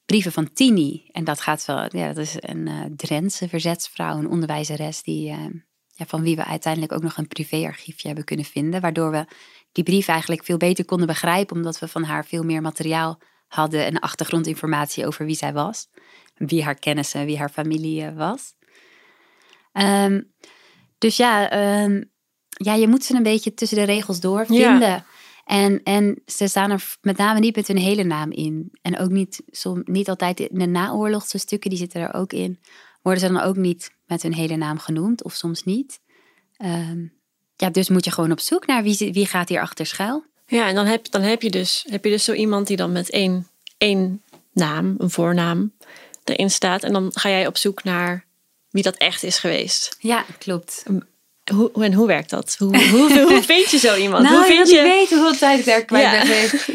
brieven 0.07 0.33
van 0.33 0.53
Tini. 0.53 1.09
En 1.13 1.25
dat 1.25 1.41
gaat 1.41 1.65
wel, 1.65 1.97
ja, 1.97 2.07
dat 2.07 2.17
is 2.17 2.37
een 2.39 2.67
uh, 2.67 2.85
Drentse 2.97 3.49
verzetsvrouw, 3.49 4.19
een 4.19 4.29
onderwijzeres 4.29 5.03
die, 5.03 5.25
ja, 6.01 6.07
van 6.07 6.23
wie 6.23 6.37
we 6.37 6.45
uiteindelijk 6.45 6.93
ook 6.93 7.03
nog 7.03 7.17
een 7.17 7.29
privéarchiefje 7.29 8.07
hebben 8.07 8.25
kunnen 8.25 8.45
vinden. 8.45 8.81
Waardoor 8.81 9.11
we 9.11 9.27
die 9.73 9.85
brief 9.85 10.09
eigenlijk 10.09 10.45
veel 10.45 10.57
beter 10.57 10.85
konden 10.85 11.07
begrijpen, 11.07 11.57
omdat 11.57 11.79
we 11.79 11.89
van 11.89 12.03
haar 12.03 12.25
veel 12.25 12.43
meer 12.43 12.63
materiaal 12.63 13.21
hadden 13.47 13.85
en 13.85 13.99
achtergrondinformatie 13.99 15.07
over 15.07 15.27
wie 15.27 15.37
zij 15.37 15.53
was. 15.53 15.89
Wie 16.47 16.65
haar 16.65 16.75
kennissen, 16.75 17.27
wie 17.27 17.39
haar 17.39 17.51
familie 17.51 18.11
was. 18.11 18.55
Um, 19.73 20.33
dus 20.99 21.17
ja, 21.17 21.53
um, 21.85 22.11
ja, 22.49 22.75
je 22.75 22.89
moet 22.89 23.05
ze 23.05 23.15
een 23.15 23.23
beetje 23.23 23.55
tussen 23.55 23.79
de 23.79 23.85
regels 23.85 24.21
door 24.21 24.47
vinden. 24.47 24.81
Ja. 24.81 25.05
En, 25.45 25.83
en 25.83 26.23
ze 26.27 26.49
staan 26.49 26.71
er 26.71 26.97
met 27.01 27.17
name 27.17 27.41
niet 27.41 27.57
met 27.57 27.67
hun 27.67 27.77
hele 27.77 28.05
naam 28.05 28.31
in. 28.31 28.73
En 28.83 28.99
ook 28.99 29.11
niet, 29.11 29.43
som, 29.51 29.83
niet 29.85 30.09
altijd 30.09 30.41
in 30.41 30.59
de 30.59 30.67
naoorlogse 30.67 31.39
stukken, 31.39 31.71
die 31.71 31.79
zitten 31.79 32.01
er 32.01 32.15
ook 32.15 32.33
in. 32.33 32.59
Worden 33.03 33.23
ze 33.23 33.33
dan 33.33 33.43
ook 33.43 33.57
niet 33.57 33.91
met 34.07 34.23
hun 34.23 34.35
hele 34.35 34.57
naam 34.57 34.79
genoemd, 34.79 35.25
of 35.25 35.35
soms 35.35 35.65
niet. 35.65 36.01
Um, 36.65 37.13
ja, 37.57 37.71
dus 37.71 37.89
moet 37.89 38.05
je 38.05 38.11
gewoon 38.11 38.33
op 38.33 38.41
zoek 38.41 38.67
naar 38.67 38.83
wie, 38.83 39.13
wie 39.13 39.27
gaat 39.27 39.49
hier 39.49 39.61
achter 39.61 39.87
schuil. 39.87 40.25
Ja, 40.47 40.69
en 40.69 40.75
dan 40.75 40.87
heb, 40.87 41.11
dan 41.11 41.23
heb, 41.23 41.43
je 41.43 41.51
dus, 41.51 41.87
heb 41.89 42.05
je 42.05 42.11
dus 42.11 42.25
zo 42.25 42.33
iemand 42.33 42.67
die 42.67 42.77
dan 42.77 42.93
met 42.93 43.11
één, 43.11 43.47
één 43.79 44.23
naam, 44.53 44.95
een 44.99 45.11
voornaam, 45.11 45.73
erin 46.25 46.51
staat. 46.51 46.83
En 46.83 46.93
dan 46.93 47.11
ga 47.15 47.29
jij 47.29 47.47
op 47.47 47.57
zoek 47.57 47.85
naar 47.85 48.25
wie 48.71 48.83
dat 48.83 48.97
echt 48.97 49.23
is 49.23 49.39
geweest. 49.39 49.97
Ja, 49.99 50.25
klopt. 50.39 50.85
Hoe, 51.55 51.71
en 51.73 51.93
hoe 51.93 52.07
werkt 52.07 52.31
dat? 52.31 52.57
Hoe, 52.59 52.89
hoe, 52.89 53.23
hoe 53.23 53.43
vind 53.43 53.71
je 53.71 53.79
zo 53.79 53.97
iemand? 53.97 54.23
Nou, 54.29 54.37
hoe 54.37 54.45
vind 54.45 54.71
je... 54.71 54.83
weet 54.83 55.11
hoeveel 55.11 55.37
tijd 55.37 55.59
ik 55.59 55.65
daar 55.65 55.85
kwijt 55.85 56.05
ja. 56.05 56.11
ben 56.11 56.27
geweest. 56.27 56.69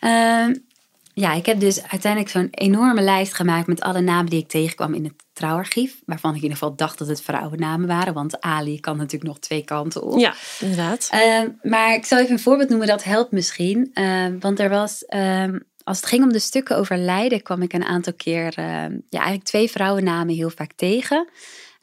Uh, 0.00 0.62
ja, 1.24 1.32
ik 1.32 1.46
heb 1.46 1.60
dus 1.60 1.82
uiteindelijk 1.82 2.32
zo'n 2.32 2.48
enorme 2.50 3.02
lijst 3.02 3.34
gemaakt 3.34 3.66
met 3.66 3.80
alle 3.80 4.00
namen 4.00 4.30
die 4.30 4.40
ik 4.40 4.48
tegenkwam 4.48 4.94
in 4.94 5.04
het 5.04 5.14
trouwarchief. 5.32 6.00
Waarvan 6.06 6.30
ik 6.30 6.36
in 6.36 6.42
ieder 6.42 6.58
geval 6.58 6.76
dacht 6.76 6.98
dat 6.98 7.08
het 7.08 7.22
vrouwennamen 7.22 7.86
waren. 7.86 8.14
Want 8.14 8.40
Ali 8.40 8.80
kan 8.80 8.96
natuurlijk 8.96 9.30
nog 9.30 9.38
twee 9.38 9.64
kanten 9.64 10.02
op. 10.02 10.18
Ja, 10.18 10.34
inderdaad. 10.60 11.10
Uh, 11.14 11.42
maar 11.62 11.94
ik 11.94 12.04
zal 12.04 12.18
even 12.18 12.32
een 12.32 12.40
voorbeeld 12.40 12.68
noemen, 12.68 12.86
dat 12.86 13.04
helpt 13.04 13.32
misschien. 13.32 13.90
Uh, 13.94 14.26
want 14.40 14.60
er 14.60 14.68
was, 14.68 15.04
ehm, 15.04 15.58
als 15.84 15.96
het 15.96 16.06
ging 16.06 16.22
om 16.22 16.32
de 16.32 16.38
stukken 16.38 16.76
over 16.76 16.96
Leiden, 16.96 17.42
kwam 17.42 17.62
ik 17.62 17.72
een 17.72 17.84
aantal 17.84 18.14
keer, 18.14 18.60
ja, 18.60 18.90
eigenlijk 19.08 19.44
twee 19.44 19.70
vrouwennamen 19.70 20.34
heel 20.34 20.50
vaak 20.50 20.72
tegen. 20.72 21.28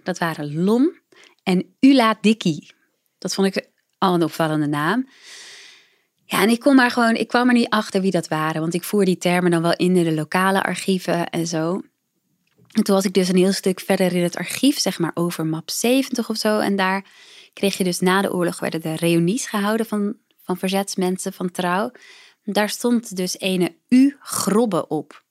Dat 0.04 0.18
waren 0.18 0.64
Lon 0.64 1.00
en 1.44 1.76
Ula 1.80 2.18
Dikkie. 2.22 2.72
Dat 3.18 3.34
vond 3.34 3.56
ik 3.56 3.70
al 3.98 4.14
een 4.14 4.24
opvallende 4.24 4.68
naam. 4.68 5.08
Ja, 6.26 6.42
en 6.42 6.50
ik 6.50 6.60
kon 6.60 6.76
maar 6.76 6.92
gewoon, 6.92 7.16
ik 7.16 7.28
kwam 7.28 7.48
er 7.48 7.54
niet 7.54 7.70
achter 7.70 8.02
wie 8.02 8.12
dat 8.12 8.28
waren, 8.28 8.62
want 8.62 8.74
ik 8.74 8.84
voer 8.84 9.06
die 9.06 9.18
termen 9.18 9.52
dan 9.52 9.62
wel 9.62 9.76
in 9.76 9.94
de 9.94 10.14
lokale 10.14 10.64
archieven 10.64 11.30
en 11.30 11.48
zo. 11.48 11.82
En 12.72 12.84
toen 12.84 12.96
was 12.96 13.06
ik 13.06 13.14
dus 13.14 13.28
een 13.28 13.36
heel 13.36 13.54
stuk 13.54 13.80
verder 13.80 14.14
in 14.14 14.24
het 14.24 14.38
archief, 14.38 14.80
zeg 14.80 15.00
maar 15.00 15.12
over 15.14 15.46
map 15.46 15.70
70 15.70 16.30
of 16.30 16.38
zo. 16.38 16.60
En 16.60 16.76
daar 16.76 17.06
kreeg 17.54 17.78
je 17.78 17.84
dus 17.84 18.00
na 18.00 18.22
de 18.22 18.34
oorlog 18.34 18.60
werden 18.60 18.82
de 18.82 18.96
reunies 18.96 19.46
gehouden 19.46 19.86
van, 19.86 20.16
van 20.44 20.58
verzetsmensen 20.58 21.34
van 21.34 21.52
trouw. 21.52 21.92
Daar 22.44 22.70
stond 22.70 23.16
dus 23.16 23.40
ene 23.40 23.76
U 23.90 24.18
Grobbe 24.20 24.88
op. 24.88 25.24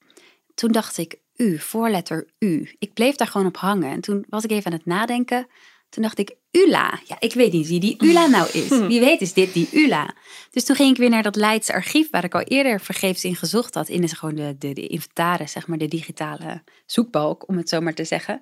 Toen 0.55 0.73
dacht 0.73 0.99
ik, 0.99 1.19
U, 1.37 1.59
voorletter 1.59 2.29
U. 2.39 2.75
Ik 2.79 2.93
bleef 2.95 3.17
daar 3.17 3.27
gewoon 3.27 3.47
op 3.47 3.57
hangen. 3.57 3.91
En 3.91 4.01
toen 4.01 4.25
was 4.29 4.45
ik 4.45 4.51
even 4.51 4.67
aan 4.67 4.77
het 4.79 4.87
nadenken. 4.87 5.47
Toen 5.89 6.03
dacht 6.03 6.19
ik, 6.19 6.35
Ula. 6.51 7.01
Ja, 7.05 7.17
ik 7.19 7.33
weet 7.33 7.53
niet 7.53 7.67
wie 7.67 7.81
die 7.81 7.97
Ula 7.99 8.27
nou 8.27 8.49
is. 8.53 8.69
Wie 8.91 9.01
weet 9.01 9.21
is 9.21 9.33
dit 9.33 9.53
die 9.53 9.69
Ula. 9.73 10.15
Dus 10.51 10.65
toen 10.65 10.77
ging 10.77 10.91
ik 10.91 10.97
weer 10.97 11.11
naar 11.11 11.23
dat 11.23 11.37
Leidse 11.37 11.73
archief, 11.73 12.11
waar 12.11 12.25
ik 12.25 12.35
al 12.35 12.41
eerder 12.41 12.81
vergeefs 12.81 13.25
in 13.25 13.37
gezocht 13.37 13.75
had. 13.75 13.89
In 13.89 14.03
is 14.03 14.13
gewoon 14.13 14.35
de, 14.35 14.57
de, 14.59 14.73
de 14.73 14.87
inventaris, 14.87 15.53
zeg 15.53 15.67
maar, 15.67 15.79
de 15.79 15.89
digitale 15.89 16.63
zoekbalk, 16.87 17.49
om 17.49 17.57
het 17.57 17.69
zo 17.69 17.81
maar 17.81 17.95
te 17.95 18.05
zeggen. 18.05 18.41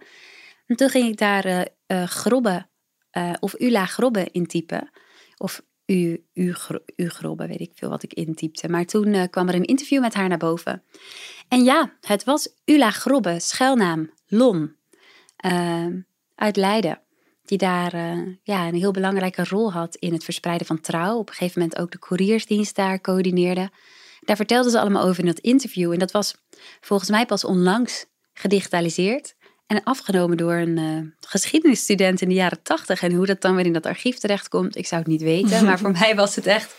En 0.66 0.76
toen 0.76 0.88
ging 0.88 1.08
ik 1.08 1.16
daar 1.16 1.46
uh, 1.46 1.60
uh, 1.86 2.06
grobbe, 2.06 2.66
uh, 3.12 3.32
of 3.40 3.54
Ula 3.58 3.86
grobbe 3.86 4.28
intypen. 4.30 4.90
Of 5.36 5.62
U, 5.88 6.24
U, 6.34 6.54
weet 7.36 7.60
ik 7.60 7.70
veel 7.74 7.88
wat 7.88 8.02
ik 8.02 8.14
intypte. 8.14 8.68
Maar 8.68 8.84
toen 8.84 9.30
kwam 9.30 9.48
er 9.48 9.54
een 9.54 9.64
interview 9.64 10.00
met 10.00 10.14
haar 10.14 10.28
naar 10.28 10.38
boven. 10.38 10.82
En 11.48 11.64
ja, 11.64 11.92
het 12.00 12.24
was 12.24 12.48
Ula 12.64 12.90
grobbe, 12.90 13.40
schuilnaam 13.40 14.10
Lon, 14.26 14.76
uit 16.34 16.56
Leiden 16.56 17.00
die 17.48 17.58
daar 17.58 17.94
uh, 17.94 18.34
ja, 18.42 18.66
een 18.66 18.74
heel 18.74 18.90
belangrijke 18.90 19.44
rol 19.44 19.72
had 19.72 19.96
in 19.96 20.12
het 20.12 20.24
verspreiden 20.24 20.66
van 20.66 20.80
trouw. 20.80 21.16
Op 21.16 21.28
een 21.28 21.34
gegeven 21.34 21.60
moment 21.60 21.78
ook 21.78 21.90
de 21.90 21.98
couriersdienst 21.98 22.76
daar 22.76 23.00
coördineerde. 23.00 23.70
Daar 24.20 24.36
vertelde 24.36 24.70
ze 24.70 24.80
allemaal 24.80 25.04
over 25.04 25.20
in 25.20 25.26
dat 25.26 25.38
interview. 25.38 25.92
En 25.92 25.98
dat 25.98 26.10
was 26.10 26.36
volgens 26.80 27.10
mij 27.10 27.26
pas 27.26 27.44
onlangs 27.44 28.06
gedigitaliseerd. 28.32 29.34
En 29.68 29.82
afgenomen 29.84 30.36
door 30.36 30.54
een 30.54 30.76
uh, 30.76 31.00
geschiedenisstudent 31.20 32.20
in 32.20 32.28
de 32.28 32.34
jaren 32.34 32.62
tachtig. 32.62 33.02
En 33.02 33.12
hoe 33.12 33.26
dat 33.26 33.40
dan 33.40 33.54
weer 33.54 33.66
in 33.66 33.72
dat 33.72 33.86
archief 33.86 34.18
terechtkomt, 34.18 34.76
ik 34.76 34.86
zou 34.86 35.00
het 35.00 35.10
niet 35.10 35.22
weten. 35.22 35.64
Maar 35.64 35.78
voor 35.78 35.90
mij 36.00 36.14
was 36.14 36.36
het 36.36 36.46
echt... 36.46 36.74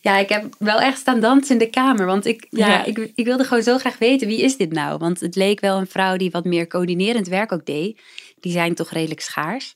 Ja, 0.00 0.16
ik 0.16 0.28
heb 0.28 0.54
wel 0.58 0.80
echt 0.80 0.98
staan 0.98 1.20
dansen 1.20 1.52
in 1.52 1.58
de 1.58 1.70
kamer. 1.70 2.06
Want 2.06 2.26
ik, 2.26 2.46
ja, 2.50 2.66
ja. 2.66 2.84
Ik, 2.84 3.12
ik 3.14 3.24
wilde 3.24 3.44
gewoon 3.44 3.62
zo 3.62 3.78
graag 3.78 3.98
weten, 3.98 4.26
wie 4.26 4.42
is 4.42 4.56
dit 4.56 4.72
nou? 4.72 4.98
Want 4.98 5.20
het 5.20 5.36
leek 5.36 5.60
wel 5.60 5.78
een 5.78 5.86
vrouw 5.86 6.16
die 6.16 6.30
wat 6.30 6.44
meer 6.44 6.66
coördinerend 6.66 7.28
werk 7.28 7.52
ook 7.52 7.66
deed. 7.66 8.00
Die 8.40 8.52
zijn 8.52 8.74
toch 8.74 8.90
redelijk 8.90 9.20
schaars. 9.20 9.74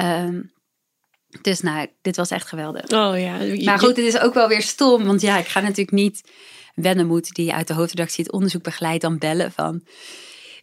Um, 0.00 0.52
dus 1.42 1.60
nou, 1.60 1.86
dit 2.02 2.16
was 2.16 2.30
echt 2.30 2.48
geweldig. 2.48 2.82
Oh 2.82 3.20
ja. 3.20 3.38
Maar 3.64 3.78
goed, 3.78 3.96
het 3.96 4.06
is 4.06 4.18
ook 4.18 4.34
wel 4.34 4.48
weer 4.48 4.62
stom. 4.62 5.04
Want 5.04 5.20
ja, 5.20 5.38
ik 5.38 5.46
ga 5.46 5.60
natuurlijk 5.60 5.90
niet 5.90 6.30
Wennemoed, 6.74 7.34
die 7.34 7.52
uit 7.52 7.66
de 7.66 7.74
hoofdredactie 7.74 8.24
het 8.24 8.32
onderzoek 8.32 8.62
begeleidt, 8.62 9.02
dan 9.02 9.18
bellen 9.18 9.52
van... 9.52 9.82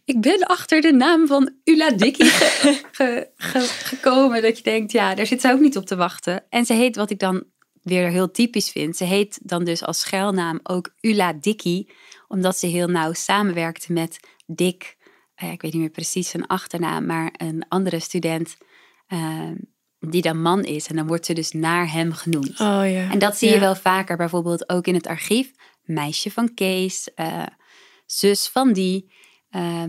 Ik 0.04 0.20
ben 0.20 0.42
achter 0.42 0.80
de 0.80 0.92
naam 0.92 1.26
van 1.26 1.54
Ula 1.64 1.90
Dikkie 1.90 2.26
ge, 2.60 2.80
ge, 2.92 3.30
ge, 3.36 3.60
gekomen. 3.60 4.42
Dat 4.42 4.56
je 4.56 4.62
denkt, 4.62 4.92
ja, 4.92 5.14
daar 5.14 5.26
zit 5.26 5.40
ze 5.40 5.52
ook 5.52 5.60
niet 5.60 5.76
op 5.76 5.86
te 5.86 5.96
wachten. 5.96 6.44
En 6.48 6.64
ze 6.64 6.72
heet, 6.72 6.96
wat 6.96 7.10
ik 7.10 7.18
dan 7.18 7.44
weer 7.82 8.08
heel 8.08 8.30
typisch 8.30 8.70
vind, 8.70 8.96
ze 8.96 9.04
heet 9.04 9.38
dan 9.42 9.64
dus 9.64 9.84
als 9.84 10.00
schuilnaam 10.00 10.60
ook 10.62 10.94
Ula 11.00 11.32
Dikkie. 11.32 11.92
Omdat 12.28 12.58
ze 12.58 12.66
heel 12.66 12.88
nauw 12.88 13.12
samenwerkte 13.12 13.92
met 13.92 14.20
Dick, 14.46 14.96
eh, 15.34 15.52
ik 15.52 15.62
weet 15.62 15.72
niet 15.72 15.80
meer 15.80 15.90
precies 15.90 16.28
zijn 16.28 16.46
achternaam, 16.46 17.06
maar 17.06 17.34
een 17.36 17.64
andere 17.68 18.00
student 18.00 18.56
Ehm, 19.12 19.54
die 19.98 20.22
dan 20.22 20.42
man 20.42 20.64
is. 20.64 20.86
En 20.86 20.96
dan 20.96 21.06
wordt 21.06 21.26
ze 21.26 21.32
dus 21.32 21.52
naar 21.52 21.92
hem 21.92 22.12
genoemd. 22.12 22.60
Oh, 22.60 22.90
ja. 22.90 23.10
En 23.10 23.18
dat 23.18 23.36
zie 23.36 23.50
je 23.50 23.58
wel 23.58 23.74
vaker, 23.74 24.16
bijvoorbeeld 24.16 24.68
ook 24.68 24.86
in 24.86 24.94
het 24.94 25.06
archief. 25.06 25.50
Meisje 25.82 26.30
van 26.30 26.54
Kees, 26.54 27.08
uh, 27.16 27.46
zus 28.06 28.48
van 28.48 28.72
die. 28.72 29.12
Uh, 29.56 29.82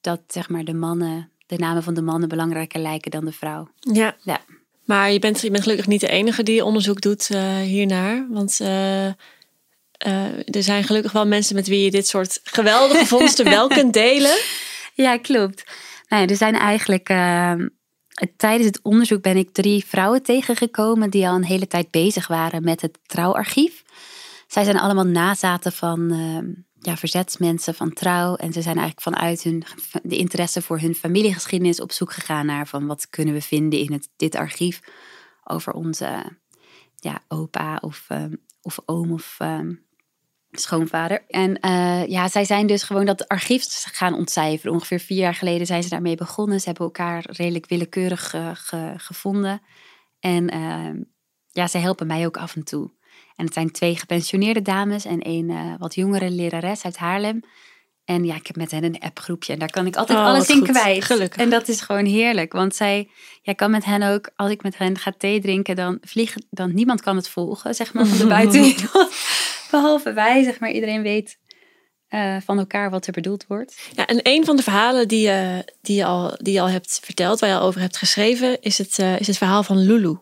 dat 0.00 0.20
zeg 0.26 0.48
maar 0.48 0.64
de 0.64 0.74
mannen, 0.74 1.30
de 1.46 1.56
namen 1.56 1.82
van 1.82 1.94
de 1.94 2.02
mannen 2.02 2.28
belangrijker 2.28 2.80
lijken 2.80 3.10
dan 3.10 3.24
de 3.24 3.32
vrouw. 3.32 3.68
Ja. 3.78 4.16
ja. 4.22 4.40
Maar 4.84 5.12
je 5.12 5.18
bent, 5.18 5.40
je 5.40 5.50
bent 5.50 5.62
gelukkig 5.62 5.86
niet 5.86 6.00
de 6.00 6.08
enige 6.08 6.42
die 6.42 6.64
onderzoek 6.64 7.00
doet 7.00 7.28
uh, 7.32 7.56
hiernaar. 7.56 8.26
Want 8.30 8.58
uh, 8.60 9.06
er 9.06 10.62
zijn 10.62 10.84
gelukkig 10.84 11.12
wel 11.12 11.26
mensen 11.26 11.54
met 11.54 11.68
wie 11.68 11.84
je 11.84 11.90
dit 11.90 12.06
soort 12.06 12.40
geweldige 12.44 13.06
vondsten 13.16 13.44
wel 13.44 13.68
kunt 13.68 13.92
delen. 13.92 14.38
Ja, 14.94 15.18
klopt. 15.18 15.64
Nou 16.08 16.22
ja, 16.22 16.28
er 16.28 16.36
zijn 16.36 16.54
eigenlijk 16.54 17.08
ehm, 17.08 17.68
tijdens 18.36 18.66
het 18.66 18.80
onderzoek 18.82 19.22
ben 19.22 19.36
ik 19.36 19.52
drie 19.52 19.84
vrouwen 19.86 20.22
tegengekomen 20.22 21.10
die 21.10 21.28
al 21.28 21.34
een 21.34 21.44
hele 21.44 21.66
tijd 21.66 21.90
bezig 21.90 22.26
waren 22.26 22.64
met 22.64 22.80
het 22.80 22.98
trouwarchief. 23.06 23.82
Zij 24.46 24.64
zijn 24.64 24.78
allemaal 24.78 25.06
nazaten 25.06 25.72
van 25.72 26.12
uh, 26.12 26.54
ja, 26.80 26.96
verzetsmensen 26.96 27.74
van 27.74 27.92
trouw. 27.92 28.34
En 28.34 28.52
ze 28.52 28.62
zijn 28.62 28.76
eigenlijk 28.78 29.16
vanuit 29.16 29.42
hun, 29.42 29.64
de 30.02 30.16
interesse 30.16 30.62
voor 30.62 30.78
hun 30.78 30.94
familiegeschiedenis 30.94 31.80
op 31.80 31.92
zoek 31.92 32.12
gegaan 32.12 32.46
naar 32.46 32.66
van 32.66 32.86
wat 32.86 33.08
kunnen 33.08 33.34
we 33.34 33.42
vinden 33.42 33.78
in 33.78 33.92
het, 33.92 34.08
dit 34.16 34.34
archief 34.34 34.80
over 35.44 35.72
onze 35.72 36.38
ja, 36.96 37.22
opa 37.28 37.78
of, 37.80 38.06
uh, 38.08 38.24
of 38.62 38.78
oom 38.84 39.12
of 39.12 39.34
ehm, 39.38 39.74
schoonvader. 40.50 41.24
En 41.28 41.58
uh, 41.66 42.06
ja, 42.06 42.28
zij 42.28 42.44
zijn 42.44 42.66
dus 42.66 42.82
gewoon 42.82 43.04
dat 43.04 43.28
archief 43.28 43.64
gaan 43.92 44.14
ontcijferen. 44.14 44.72
Ongeveer 44.72 45.00
vier 45.00 45.18
jaar 45.18 45.34
geleden 45.34 45.66
zijn 45.66 45.82
ze 45.82 45.88
daarmee 45.88 46.16
begonnen. 46.16 46.60
Ze 46.60 46.66
hebben 46.66 46.84
elkaar 46.84 47.24
redelijk 47.28 47.68
willekeurig 47.68 48.30
ge, 48.52 48.94
gevonden. 48.96 49.62
En 50.20 50.54
uh, 50.54 51.02
ja, 51.48 51.66
ze 51.66 51.78
helpen 51.78 52.06
mij 52.06 52.26
ook 52.26 52.36
af 52.36 52.56
en 52.56 52.64
toe. 52.64 52.90
En 53.40 53.46
het 53.46 53.54
zijn 53.54 53.70
twee 53.70 53.96
gepensioneerde 53.96 54.62
dames 54.62 55.04
en 55.04 55.18
een 55.28 55.50
eh, 55.50 55.74
wat 55.78 55.94
jongere 55.94 56.30
lerares 56.30 56.84
uit 56.84 56.96
Haarlem. 56.96 57.40
En 58.04 58.24
ja, 58.24 58.34
ik 58.34 58.46
heb 58.46 58.56
met 58.56 58.70
hen 58.70 58.84
een 58.84 59.00
appgroepje 59.00 59.52
en 59.52 59.58
daar 59.58 59.70
kan 59.70 59.86
ik 59.86 59.96
altijd 59.96 60.18
oh, 60.18 60.24
alles 60.24 60.48
in 60.48 60.58
goed. 60.58 60.68
kwijt. 60.68 61.04
Gelukkig. 61.04 61.42
En 61.42 61.50
dat 61.50 61.68
is 61.68 61.80
gewoon 61.80 62.04
heerlijk, 62.04 62.52
want 62.52 62.74
zij, 62.74 63.08
jij 63.42 63.54
kan 63.54 63.70
met 63.70 63.84
hen 63.84 64.02
ook, 64.02 64.30
als 64.36 64.50
ik 64.50 64.62
met 64.62 64.78
hen 64.78 64.98
ga 64.98 65.12
thee 65.18 65.40
drinken, 65.40 65.76
dan 65.76 65.98
vliegen, 66.00 66.46
dan 66.50 66.74
niemand 66.74 67.00
kan 67.00 67.16
het 67.16 67.28
volgen, 67.28 67.74
zeg 67.74 67.92
maar, 67.92 68.06
van 68.06 68.18
de 68.18 68.26
buitenwereld. 68.36 69.14
Behalve 69.70 70.12
wij, 70.12 70.42
zeg 70.42 70.60
maar, 70.60 70.70
iedereen 70.70 71.02
weet 71.02 71.38
uh, 72.10 72.36
van 72.44 72.58
elkaar 72.58 72.90
wat 72.90 73.06
er 73.06 73.12
bedoeld 73.12 73.46
wordt. 73.46 73.80
Ja, 73.94 74.06
en 74.06 74.20
een 74.22 74.44
van 74.44 74.56
de 74.56 74.62
verhalen 74.62 75.08
die, 75.08 75.20
je, 75.20 75.64
die, 75.80 75.96
je 75.96 76.04
al, 76.04 76.36
die 76.36 76.52
je 76.52 76.60
al 76.60 76.68
hebt 76.68 77.00
verteld, 77.02 77.40
waar 77.40 77.50
je 77.50 77.56
al 77.56 77.66
over 77.66 77.80
hebt 77.80 77.96
geschreven, 77.96 78.60
is 78.60 78.78
het, 78.78 78.98
uh, 78.98 79.20
is 79.20 79.26
het 79.26 79.38
verhaal 79.38 79.62
van 79.62 79.78
Lulu. 79.78 80.18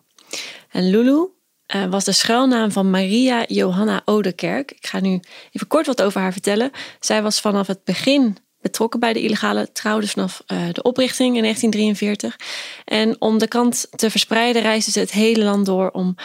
En 0.71 0.91
Lulu 0.91 1.37
uh, 1.75 1.85
was 1.85 2.05
de 2.05 2.13
schuilnaam 2.13 2.73
van 2.73 2.91
Maria 2.91 3.45
Johanna 3.47 4.03
Odekerk. 4.05 4.71
Ik 4.71 4.87
ga 4.87 5.01
nu 5.01 5.21
even 5.53 5.67
kort 5.67 5.87
wat 5.87 6.03
over 6.03 6.21
haar 6.21 6.33
vertellen. 6.33 6.71
Zij 7.01 7.23
was 7.23 7.41
vanaf 7.41 7.67
het 7.67 7.85
begin 7.85 8.37
betrokken 8.61 9.01
bij 9.01 9.13
de 9.13 9.23
illegale 9.23 9.73
trouw, 9.73 10.01
dus 10.01 10.11
vanaf 10.11 10.43
de 10.47 10.83
oprichting 10.83 11.37
in 11.37 11.43
1943. 11.43 12.37
En 12.85 13.21
om 13.21 13.39
de 13.39 13.49
kant 13.49 13.87
te 13.91 14.11
verspreiden 14.11 14.63
reisde 14.63 14.91
ze 14.91 14.99
het 14.99 15.11
hele 15.11 15.45
land 15.45 15.67
door 15.67 15.91
om, 15.91 16.17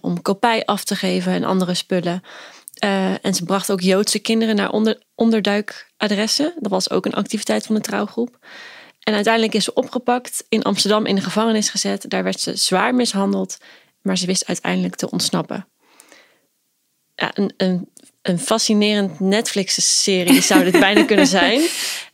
om 0.00 0.22
kopij 0.22 0.64
af 0.64 0.84
te 0.84 0.96
geven 0.96 1.32
en 1.32 1.44
andere 1.44 1.74
spullen. 1.74 2.22
En 3.22 3.34
ze 3.34 3.44
bracht 3.44 3.70
ook 3.70 3.80
Joodse 3.80 4.18
kinderen 4.18 4.56
naar 4.56 4.70
onder, 4.70 5.02
onderduikadressen. 5.14 6.54
Dat 6.58 6.70
was 6.70 6.90
ook 6.90 7.06
een 7.06 7.14
activiteit 7.14 7.66
van 7.66 7.74
de 7.74 7.80
trouwgroep. 7.80 8.38
En 9.00 9.14
uiteindelijk 9.14 9.54
is 9.54 9.64
ze 9.64 9.74
opgepakt, 9.74 10.44
in 10.48 10.62
Amsterdam 10.62 11.06
in 11.06 11.14
de 11.14 11.20
gevangenis 11.20 11.70
gezet. 11.70 12.10
Daar 12.10 12.22
werd 12.22 12.40
ze 12.40 12.56
zwaar 12.56 12.94
mishandeld, 12.94 13.58
maar 14.02 14.18
ze 14.18 14.26
wist 14.26 14.46
uiteindelijk 14.46 14.96
te 14.96 15.10
ontsnappen. 15.10 15.68
Ja, 17.14 17.30
een, 17.34 17.52
een, 17.56 17.88
een 18.22 18.38
fascinerend 18.38 19.20
Netflix-serie 19.20 20.40
zou 20.40 20.64
dit 20.64 20.80
bijna 20.80 21.04
kunnen 21.04 21.26
zijn. 21.40 21.60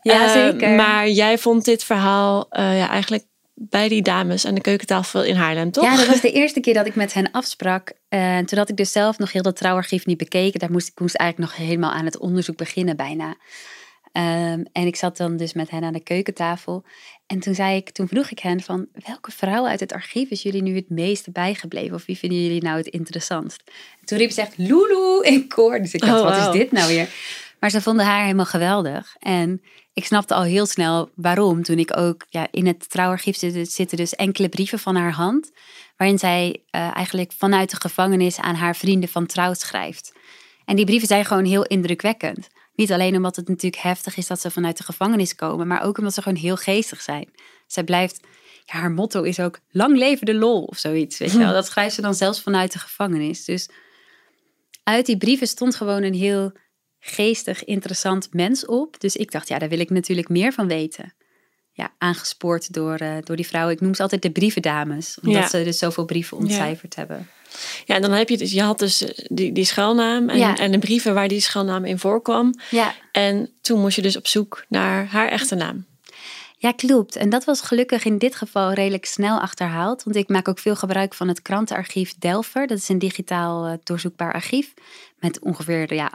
Ja, 0.03 0.25
uh, 0.25 0.33
zeker. 0.33 0.71
Maar 0.71 1.09
jij 1.09 1.39
vond 1.39 1.65
dit 1.65 1.85
verhaal 1.85 2.47
uh, 2.51 2.79
ja, 2.79 2.89
eigenlijk 2.89 3.25
bij 3.55 3.89
die 3.89 4.03
dames 4.03 4.47
aan 4.47 4.55
de 4.55 4.61
keukentafel 4.61 5.25
in 5.25 5.35
Haarlem, 5.35 5.71
toch? 5.71 5.85
Ja, 5.85 5.97
dat 5.97 6.07
was 6.07 6.21
de 6.21 6.33
eerste 6.41 6.61
keer 6.61 6.75
dat 6.75 6.87
ik 6.87 6.95
met 6.95 7.13
hen 7.13 7.31
afsprak. 7.31 7.93
En 8.09 8.47
toen 8.47 8.59
had 8.59 8.69
ik 8.69 8.77
dus 8.77 8.93
zelf 8.93 9.19
nog 9.19 9.33
heel 9.33 9.43
dat 9.43 9.57
trouwarchief 9.57 10.07
niet 10.07 10.19
bekeken. 10.19 10.61
Daar 10.61 10.71
moest 10.71 10.89
ik 10.89 11.01
moest 11.01 11.15
eigenlijk 11.15 11.51
nog 11.51 11.67
helemaal 11.67 11.93
aan 11.93 12.05
het 12.05 12.19
onderzoek 12.19 12.57
beginnen 12.57 12.97
bijna. 12.97 13.37
Um, 14.13 14.67
en 14.73 14.87
ik 14.87 14.97
zat 14.97 15.17
dan 15.17 15.37
dus 15.37 15.53
met 15.53 15.71
hen 15.71 15.85
aan 15.85 15.93
de 15.93 16.01
keukentafel. 16.01 16.85
En 17.27 17.41
toen, 17.41 17.55
zei 17.55 17.77
ik, 17.77 17.91
toen 17.91 18.09
vroeg 18.09 18.31
ik 18.31 18.39
hen 18.39 18.61
van... 18.61 18.87
welke 19.07 19.31
vrouw 19.31 19.67
uit 19.67 19.81
het 19.81 19.93
archief 19.93 20.31
is 20.31 20.43
jullie 20.43 20.63
nu 20.63 20.75
het 20.75 20.91
meeste 20.91 21.31
bijgebleven? 21.31 21.95
Of 21.95 22.07
wie 22.07 22.19
vinden 22.19 22.43
jullie 22.43 22.63
nou 22.63 22.77
het 22.77 22.87
interessantst? 22.87 23.63
En 24.01 24.07
toen 24.07 24.19
riep 24.19 24.31
ze 24.31 24.41
echt 24.41 24.57
Lulu 24.57 25.23
in 25.23 25.49
koor. 25.49 25.79
Dus 25.79 25.95
ik 25.95 26.01
dacht, 26.01 26.21
Oh, 26.21 26.23
wat 26.23 26.55
is 26.55 26.61
dit 26.61 26.73
nou 26.73 26.89
weer? 26.89 27.09
Maar 27.61 27.71
ze 27.71 27.81
vonden 27.81 28.07
haar 28.07 28.23
helemaal 28.23 28.45
geweldig. 28.45 29.17
En 29.19 29.63
ik 29.93 30.05
snapte 30.05 30.35
al 30.35 30.43
heel 30.43 30.67
snel 30.67 31.11
waarom. 31.15 31.63
Toen 31.63 31.79
ik 31.79 31.97
ook 31.97 32.27
ja, 32.29 32.49
in 32.51 32.67
het 32.67 32.91
trouwarchief 32.91 33.37
zitten, 33.37 33.67
zitten 33.67 33.97
dus 33.97 34.15
enkele 34.15 34.49
brieven 34.49 34.79
van 34.79 34.97
haar 34.97 35.13
hand. 35.13 35.51
Waarin 35.97 36.19
zij 36.19 36.63
eh, 36.71 36.97
eigenlijk 36.97 37.33
vanuit 37.33 37.71
de 37.71 37.77
gevangenis 37.77 38.39
aan 38.39 38.55
haar 38.55 38.77
vrienden 38.77 39.09
van 39.09 39.27
trouw 39.27 39.55
schrijft. 39.55 40.13
En 40.65 40.77
die 40.77 40.85
brieven 40.85 41.09
zijn 41.09 41.25
gewoon 41.25 41.45
heel 41.45 41.65
indrukwekkend. 41.65 42.49
Niet 42.77 42.93
alleen 42.93 43.17
omdat 43.17 43.37
het 43.37 43.49
natuurlijk 43.49 43.83
heftig 43.83 44.17
is 44.17 44.27
dat 44.27 44.41
ze 44.41 44.51
vanuit 44.51 44.77
de 44.77 44.83
gevangenis 44.83 45.35
komen, 45.35 45.67
maar 45.67 45.83
ook 45.83 45.99
omdat 45.99 46.15
ze 46.15 46.23
gewoon 46.23 46.39
heel 46.39 46.57
geestig 46.57 47.01
zijn. 47.01 47.29
Zij 47.67 47.85
blijft, 47.85 48.21
ja, 48.65 48.79
haar 48.79 48.91
motto 48.91 49.23
is 49.23 49.41
ook 49.41 49.59
lang 49.71 49.97
leven 49.97 50.27
de 50.27 50.35
lol 50.35 50.63
of 50.63 50.79
zoiets. 50.79 51.19
Weet 51.19 51.33
je 51.33 51.39
wel? 51.39 51.53
Dat 51.61 51.67
schrijft 51.67 51.95
ze 51.95 52.01
dan 52.03 52.15
zelfs 52.15 52.41
vanuit 52.41 52.73
de 52.73 52.79
gevangenis. 52.79 53.45
Dus 53.45 53.69
uit 54.83 55.07
die 55.07 55.17
brieven 55.17 55.47
stond 55.47 55.75
gewoon 55.75 56.03
een 56.03 56.15
heel 56.15 56.53
geestig, 57.01 57.65
interessant 57.65 58.33
mens 58.33 58.67
op. 58.67 59.01
Dus 59.01 59.17
ik 59.17 59.31
dacht, 59.31 59.49
ja, 59.49 59.59
daar 59.59 59.69
wil 59.69 59.81
ik 59.81 59.91
natuurlijk 59.91 60.29
meer 60.29 60.53
van 60.53 60.67
weten. 60.69 61.15
Ja, 61.73 61.95
aangespoord 61.99 62.73
door, 62.73 63.03
uh, 63.03 63.17
door 63.25 63.37
die 63.37 63.47
vrouwen. 63.47 63.75
Ik 63.75 63.81
noem 63.81 63.95
ze 63.95 64.03
altijd 64.03 64.23
de 64.23 64.31
brievendames, 64.31 65.19
omdat 65.23 65.43
Ja. 65.43 65.49
ze 65.49 65.65
dus 65.65 65.79
zoveel 65.79 66.05
brieven 66.05 66.37
ontcijferd 66.37 66.95
hebben. 66.95 67.29
Ja, 67.85 67.95
en 67.95 68.03
dan 68.03 68.11
heb 68.11 68.29
je 68.29 68.37
dus, 68.37 68.53
je 68.53 68.63
had 68.63 68.79
dus 68.79 69.05
die, 69.29 69.53
die 69.53 69.65
schuilnaam 69.65 70.29
en, 70.29 70.39
Ja. 70.39 70.57
en 70.57 70.71
de 70.73 70.79
brieven 70.79 71.15
waar 71.15 71.29
die 71.29 71.41
schuilnaam 71.41 71.85
in 71.85 71.99
voorkwam. 71.99 72.55
Ja, 72.71 72.95
En 73.13 73.51
toen 73.61 73.81
moest 73.81 73.97
je 73.97 74.03
dus 74.03 74.17
op 74.17 74.27
zoek 74.27 74.65
naar 74.69 75.07
haar 75.07 75.29
echte 75.29 75.55
naam. 75.55 75.87
Ja, 76.59 76.73
klopt. 76.73 77.17
En 77.17 77.29
dat 77.31 77.45
was 77.45 77.61
gelukkig 77.61 78.05
in 78.05 78.19
dit 78.19 78.35
geval 78.37 78.73
redelijk 78.73 79.05
snel 79.05 79.41
achterhaald. 79.41 80.03
Want 80.03 80.17
ik 80.17 80.29
maak 80.29 80.49
ook 80.49 80.59
veel 80.59 80.77
gebruik 80.77 81.15
van 81.15 81.29
het 81.29 81.43
krantenarchief 81.43 82.15
Delver. 82.19 82.67
Dat 82.67 82.79
is 82.79 82.89
een 82.89 82.99
digitaal 82.99 83.67
eh, 83.67 83.73
doorzoekbaar 83.85 84.33
archief. 84.33 84.73
Met 85.19 85.41
ongeveer 85.41 85.95
ja, 85.95 86.13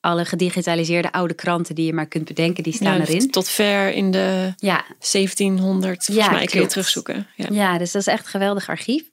alle 0.00 0.24
gedigitaliseerde 0.24 1.12
oude 1.12 1.34
kranten 1.34 1.74
die 1.74 1.86
je 1.86 1.92
maar 1.92 2.06
kunt 2.06 2.24
bedenken, 2.24 2.62
die 2.62 2.72
staan 2.72 2.96
Ja, 2.96 3.00
erin. 3.06 3.30
Tot 3.30 3.48
ver 3.48 3.92
in 3.92 4.10
de 4.10 4.52
Ja, 4.56 4.84
1700, 5.12 6.04
volgens 6.04 6.26
Ja, 6.26 6.32
mij 6.32 6.46
kun 6.46 6.60
je 6.60 6.66
terugzoeken. 6.66 7.26
Ja. 7.36 7.46
ja, 7.50 7.78
dus 7.78 7.92
dat 7.92 8.00
is 8.00 8.06
echt 8.12 8.24
een 8.24 8.30
geweldig 8.30 8.68
archief. 8.68 9.10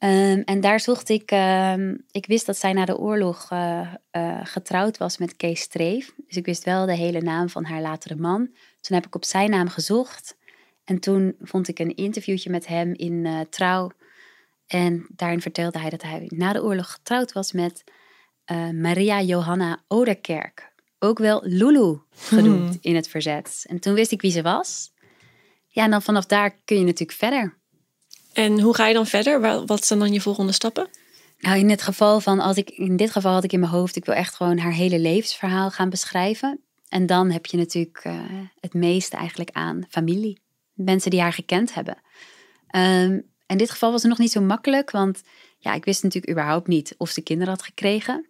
Ehm, 0.00 0.40
en 0.44 0.60
daar 0.60 0.80
zocht 0.80 1.08
ik, 1.08 1.30
ehm, 1.30 1.96
ik 2.10 2.26
wist 2.26 2.46
dat 2.46 2.56
zij 2.56 2.72
na 2.72 2.84
de 2.84 2.98
oorlog 2.98 3.50
eh, 3.50 3.94
eh, 4.10 4.40
getrouwd 4.42 4.98
was 4.98 5.18
met 5.18 5.36
Kees 5.36 5.60
Streef. 5.60 6.12
Dus 6.26 6.36
ik 6.36 6.46
wist 6.46 6.64
wel 6.64 6.86
de 6.86 6.94
hele 6.94 7.20
naam 7.20 7.48
van 7.48 7.64
haar 7.64 7.80
latere 7.80 8.16
man. 8.16 8.48
Toen 8.80 8.96
heb 8.96 9.06
ik 9.06 9.14
op 9.14 9.24
zijn 9.24 9.50
naam 9.50 9.68
gezocht. 9.68 10.36
En 10.84 11.00
toen 11.00 11.36
vond 11.40 11.68
ik 11.68 11.78
een 11.78 11.96
interviewtje 11.96 12.50
met 12.50 12.66
hem 12.66 12.92
in 12.92 13.26
eh, 13.26 13.40
Trouw. 13.50 13.90
En 14.66 15.06
daarin 15.08 15.40
vertelde 15.40 15.78
hij 15.78 15.90
dat 15.90 16.02
hij 16.02 16.26
na 16.28 16.52
de 16.52 16.62
oorlog 16.62 16.90
getrouwd 16.92 17.32
was 17.32 17.52
met 17.52 17.84
Maria 18.72 19.20
Johanna 19.22 19.82
Oderkerk. 19.88 20.72
Ook 20.98 21.18
wel 21.18 21.40
Lulu 21.44 21.98
genoemd 22.10 22.78
in 22.90 22.94
het 22.94 23.08
verzet. 23.08 23.64
En 23.68 23.80
toen 23.80 23.94
wist 23.94 24.12
ik 24.12 24.20
wie 24.20 24.30
ze 24.30 24.42
was. 24.42 24.92
Ja, 25.66 25.84
en 25.84 25.90
dan 25.90 26.02
vanaf 26.02 26.26
daar 26.26 26.50
kun 26.64 26.78
je 26.78 26.84
natuurlijk 26.84 27.18
verder. 27.18 27.59
En 28.32 28.60
hoe 28.60 28.74
ga 28.74 28.86
je 28.86 28.94
dan 28.94 29.06
verder? 29.06 29.40
Wa- 29.40 29.64
Wat 29.64 29.84
zijn 29.86 29.98
dan 29.98 30.12
je 30.12 30.20
volgende 30.20 30.52
stappen? 30.52 30.88
Nou, 31.38 31.58
in 31.58 31.70
het 31.70 31.82
geval 31.82 32.20
van, 32.20 32.40
als 32.40 32.56
ik, 32.56 32.70
in 32.70 32.96
dit 32.96 33.10
geval 33.10 33.32
had 33.32 33.44
ik 33.44 33.52
in 33.52 33.60
mijn 33.60 33.72
hoofd, 33.72 33.96
ik 33.96 34.04
wil 34.04 34.14
echt 34.14 34.34
gewoon 34.34 34.58
haar 34.58 34.72
hele 34.72 34.98
levensverhaal 34.98 35.70
gaan 35.70 35.90
beschrijven. 35.90 36.60
En 36.88 37.06
dan 37.06 37.30
heb 37.30 37.46
je 37.46 37.56
natuurlijk 37.56 38.00
eh, 38.02 38.14
het 38.60 38.74
meeste 38.74 39.16
eigenlijk 39.16 39.50
aan 39.52 39.84
familie. 39.88 40.40
Mensen 40.74 41.10
die 41.10 41.20
haar 41.20 41.32
gekend 41.32 41.74
hebben. 41.74 41.96
Ehm, 42.66 43.20
in 43.46 43.56
dit 43.58 43.70
geval 43.70 43.90
was 43.90 44.00
het 44.00 44.10
nog 44.10 44.18
niet 44.18 44.30
zo 44.32 44.40
makkelijk, 44.40 44.90
want 44.90 45.22
ja, 45.58 45.74
ik 45.74 45.84
wist 45.84 46.02
natuurlijk 46.02 46.32
überhaupt 46.32 46.66
niet 46.66 46.94
of 46.98 47.10
ze 47.10 47.20
kinderen 47.22 47.52
had 47.52 47.62
gekregen. 47.62 48.26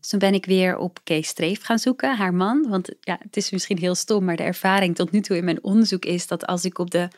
Dus 0.00 0.08
toen 0.08 0.18
ben 0.18 0.34
ik 0.34 0.46
weer 0.46 0.76
op 0.76 1.00
Kees 1.04 1.28
Streef 1.28 1.62
gaan 1.62 1.78
zoeken, 1.78 2.16
haar 2.16 2.34
man. 2.34 2.66
Want 2.68 2.90
ja, 3.00 3.18
het 3.22 3.36
is 3.36 3.50
misschien 3.50 3.78
heel 3.78 3.94
stom, 3.94 4.24
maar 4.24 4.36
de 4.36 4.42
ervaring 4.42 4.94
tot 4.94 5.10
nu 5.10 5.20
toe 5.20 5.36
in 5.36 5.44
mijn 5.44 5.64
onderzoek 5.64 6.04
is 6.04 6.26
dat 6.26 6.46
als 6.46 6.64
ik 6.64 6.78
op 6.78 6.90
de 6.90 7.08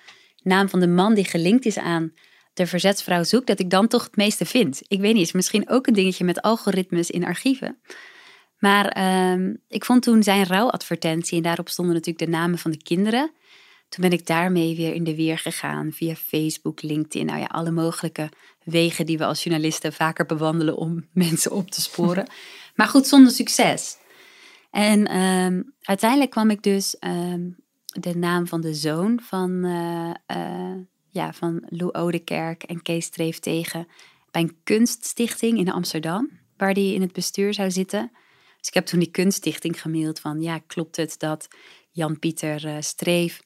naam 0.46 0.68
van 0.68 0.80
de 0.80 0.86
man 0.86 1.14
die 1.14 1.24
gelinkt 1.24 1.66
is 1.66 1.78
aan 1.78 2.12
de 2.52 2.66
verzetsvrouw 2.66 3.24
zoek, 3.24 3.46
dat 3.46 3.60
ik 3.60 3.70
dan 3.70 3.88
toch 3.88 4.04
het 4.04 4.16
meeste 4.16 4.44
vind. 4.44 4.80
Ik 4.86 5.00
weet 5.00 5.14
niet, 5.14 5.26
is 5.26 5.32
misschien 5.32 5.68
ook 5.68 5.86
een 5.86 5.94
dingetje 5.94 6.24
met 6.24 6.42
algoritmes 6.42 7.10
in 7.10 7.24
archieven. 7.24 7.78
Maar 8.58 8.88
ehm, 8.88 9.54
ik 9.68 9.84
vond 9.84 10.02
toen 10.02 10.22
zijn 10.22 10.46
rouwadvertentie 10.46 11.36
en 11.36 11.42
daarop 11.42 11.68
stonden 11.68 11.94
natuurlijk 11.94 12.24
de 12.24 12.36
namen 12.36 12.58
van 12.58 12.70
de 12.70 12.82
kinderen. 12.82 13.30
Toen 13.88 14.08
ben 14.08 14.18
ik 14.18 14.26
daarmee 14.26 14.76
weer 14.76 14.94
in 14.94 15.04
de 15.04 15.14
weer 15.14 15.38
gegaan 15.38 15.92
via 15.92 16.14
Facebook, 16.14 16.82
LinkedIn, 16.82 17.26
nou 17.26 17.38
ja, 17.38 17.46
alle 17.46 17.70
mogelijke 17.70 18.28
wegen 18.64 19.06
die 19.06 19.18
we 19.18 19.24
als 19.24 19.42
journalisten 19.42 19.92
vaker 19.92 20.26
bewandelen 20.26 20.76
om 20.76 21.08
mensen 21.12 21.52
op 21.52 21.70
te 21.70 21.80
sporen. 21.80 22.26
Maar 22.74 22.88
goed, 22.88 23.06
zonder 23.06 23.32
succes. 23.32 23.96
En 24.70 25.06
ehm, 25.06 25.62
uiteindelijk 25.82 26.30
kwam 26.30 26.50
ik 26.50 26.62
dus 26.62 26.98
ehm, 26.98 27.48
de 28.02 28.16
naam 28.16 28.46
van 28.46 28.60
de 28.60 28.74
zoon 28.74 29.20
van, 29.22 29.64
eh, 29.64 30.10
eh, 30.26 30.76
ja, 31.08 31.32
van 31.32 31.64
Lou 31.68 31.92
Oudekerk 31.92 32.62
en 32.62 32.82
Kees 32.82 33.04
Streef 33.04 33.38
tegen 33.38 33.88
bij 34.30 34.42
een 34.42 34.56
kunststichting 34.64 35.58
in 35.58 35.70
Amsterdam, 35.70 36.30
waar 36.56 36.74
die 36.74 36.94
in 36.94 37.00
het 37.00 37.12
bestuur 37.12 37.54
zou 37.54 37.70
zitten. 37.70 38.10
Dus 38.58 38.68
ik 38.68 38.74
heb 38.74 38.86
toen 38.86 38.98
die 38.98 39.10
kunststichting 39.10 39.82
gemaild 39.82 40.20
van, 40.20 40.40
ja, 40.40 40.58
klopt 40.66 40.96
het 40.96 41.14
dat 41.18 41.48
Jan-Pieter 41.90 42.66
eh, 42.66 42.76
Streef 42.80 43.44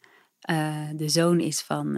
de 0.94 1.08
zoon 1.08 1.40
is 1.40 1.60
van 1.60 1.92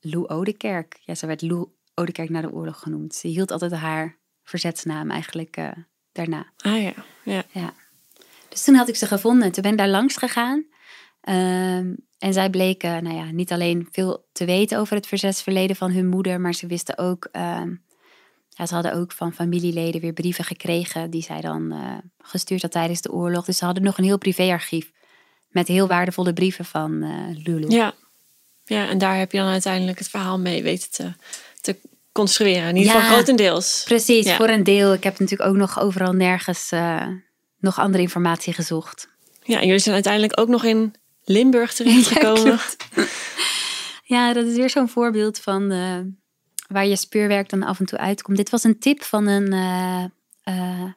Lou 0.00 0.26
Oudekerk? 0.26 0.98
Ja, 1.04 1.14
ze 1.14 1.26
werd 1.26 1.42
Lou 1.42 1.68
Oudekerk 1.94 2.28
na 2.28 2.40
de 2.40 2.52
oorlog 2.52 2.78
genoemd. 2.78 3.14
Ze 3.14 3.28
hield 3.28 3.50
altijd 3.50 3.72
haar 3.72 4.18
verzetsnaam 4.42 5.10
eigenlijk 5.10 5.58
daarna. 6.12 6.52
Ah 6.56 6.82
ja, 6.82 6.92
ja. 7.24 7.44
Ja. 7.52 7.74
Dus 8.48 8.64
toen 8.64 8.74
had 8.74 8.88
ik 8.88 8.96
ze 8.96 9.06
gevonden. 9.06 9.52
Toen 9.52 9.62
ben 9.62 9.72
ik 9.72 9.78
daar 9.78 9.88
langs 9.88 10.16
gegaan. 10.16 10.66
Ehm, 11.26 11.94
en 12.18 12.32
zij 12.32 12.50
bleken 12.50 13.02
nou 13.02 13.16
ja, 13.16 13.24
niet 13.30 13.52
alleen 13.52 13.88
veel 13.92 14.26
te 14.32 14.44
weten 14.44 14.78
over 14.78 14.96
het 14.96 15.06
verzetsverleden 15.06 15.76
van 15.76 15.90
hun 15.90 16.06
moeder, 16.08 16.40
maar 16.40 16.54
ze 16.54 16.66
wisten 16.66 16.98
ook, 16.98 17.28
ehm, 17.32 17.70
ja, 18.48 18.66
ze 18.66 18.74
hadden 18.74 18.94
ook 18.94 19.12
van 19.12 19.32
familieleden 19.32 20.00
weer 20.00 20.12
brieven 20.12 20.44
gekregen 20.44 21.10
die 21.10 21.22
zij 21.22 21.40
dan 21.40 21.72
eh, 21.72 21.94
gestuurd 22.22 22.62
had 22.62 22.70
tijdens 22.70 23.00
de 23.00 23.12
oorlog. 23.12 23.44
Dus 23.44 23.58
ze 23.58 23.64
hadden 23.64 23.82
nog 23.82 23.98
een 23.98 24.04
heel 24.04 24.18
privéarchief 24.18 24.92
met 25.48 25.68
heel 25.68 25.86
waardevolle 25.86 26.32
brieven 26.32 26.64
van 26.64 27.02
eh 27.02 27.44
Lulu. 27.44 27.68
Ja. 27.68 27.94
ja, 28.64 28.88
en 28.88 28.98
daar 28.98 29.18
heb 29.18 29.32
je 29.32 29.38
dan 29.38 29.48
uiteindelijk 29.48 29.98
het 29.98 30.08
verhaal 30.08 30.38
mee 30.38 30.62
weten 30.62 30.90
te, 30.90 31.12
te 31.60 31.76
construeren. 32.12 32.68
In 32.68 32.76
ieder 32.76 32.92
geval 32.92 33.06
Ja. 33.08 33.14
grotendeels. 33.14 33.82
Precies, 33.84 34.26
Ja. 34.26 34.36
voor 34.36 34.48
een 34.48 34.64
deel. 34.64 34.92
Ik 34.92 35.02
heb 35.04 35.18
natuurlijk 35.18 35.50
ook 35.50 35.56
nog 35.56 35.80
overal 35.80 36.12
nergens 36.12 36.70
eh, 36.72 37.06
nog 37.58 37.78
andere 37.78 38.02
informatie 38.02 38.52
gezocht. 38.52 39.08
Ja, 39.42 39.60
en 39.60 39.66
jullie 39.66 39.80
zijn 39.80 39.94
uiteindelijk 39.94 40.40
ook 40.40 40.48
nog 40.48 40.64
in 40.64 40.94
Limburg 41.28 41.74
terechtgekomen. 41.74 42.42
klopt. 42.42 42.76
Ja, 44.08 44.32
dat 44.32 44.46
is 44.46 44.56
weer 44.56 44.70
zo'n 44.70 44.88
voorbeeld 44.88 45.38
van 45.38 45.70
eh, 45.70 45.98
waar 46.68 46.86
je 46.86 46.96
speurwerk 46.96 47.48
dan 47.48 47.62
af 47.62 47.78
en 47.78 47.86
toe 47.86 47.98
uitkomt. 47.98 48.36
Dit 48.36 48.50
was 48.50 48.64
een 48.64 48.78
tip 48.78 49.02
van 49.02 49.26
een, 49.26 49.52
eh, 49.52 50.04
eh, 50.42 50.90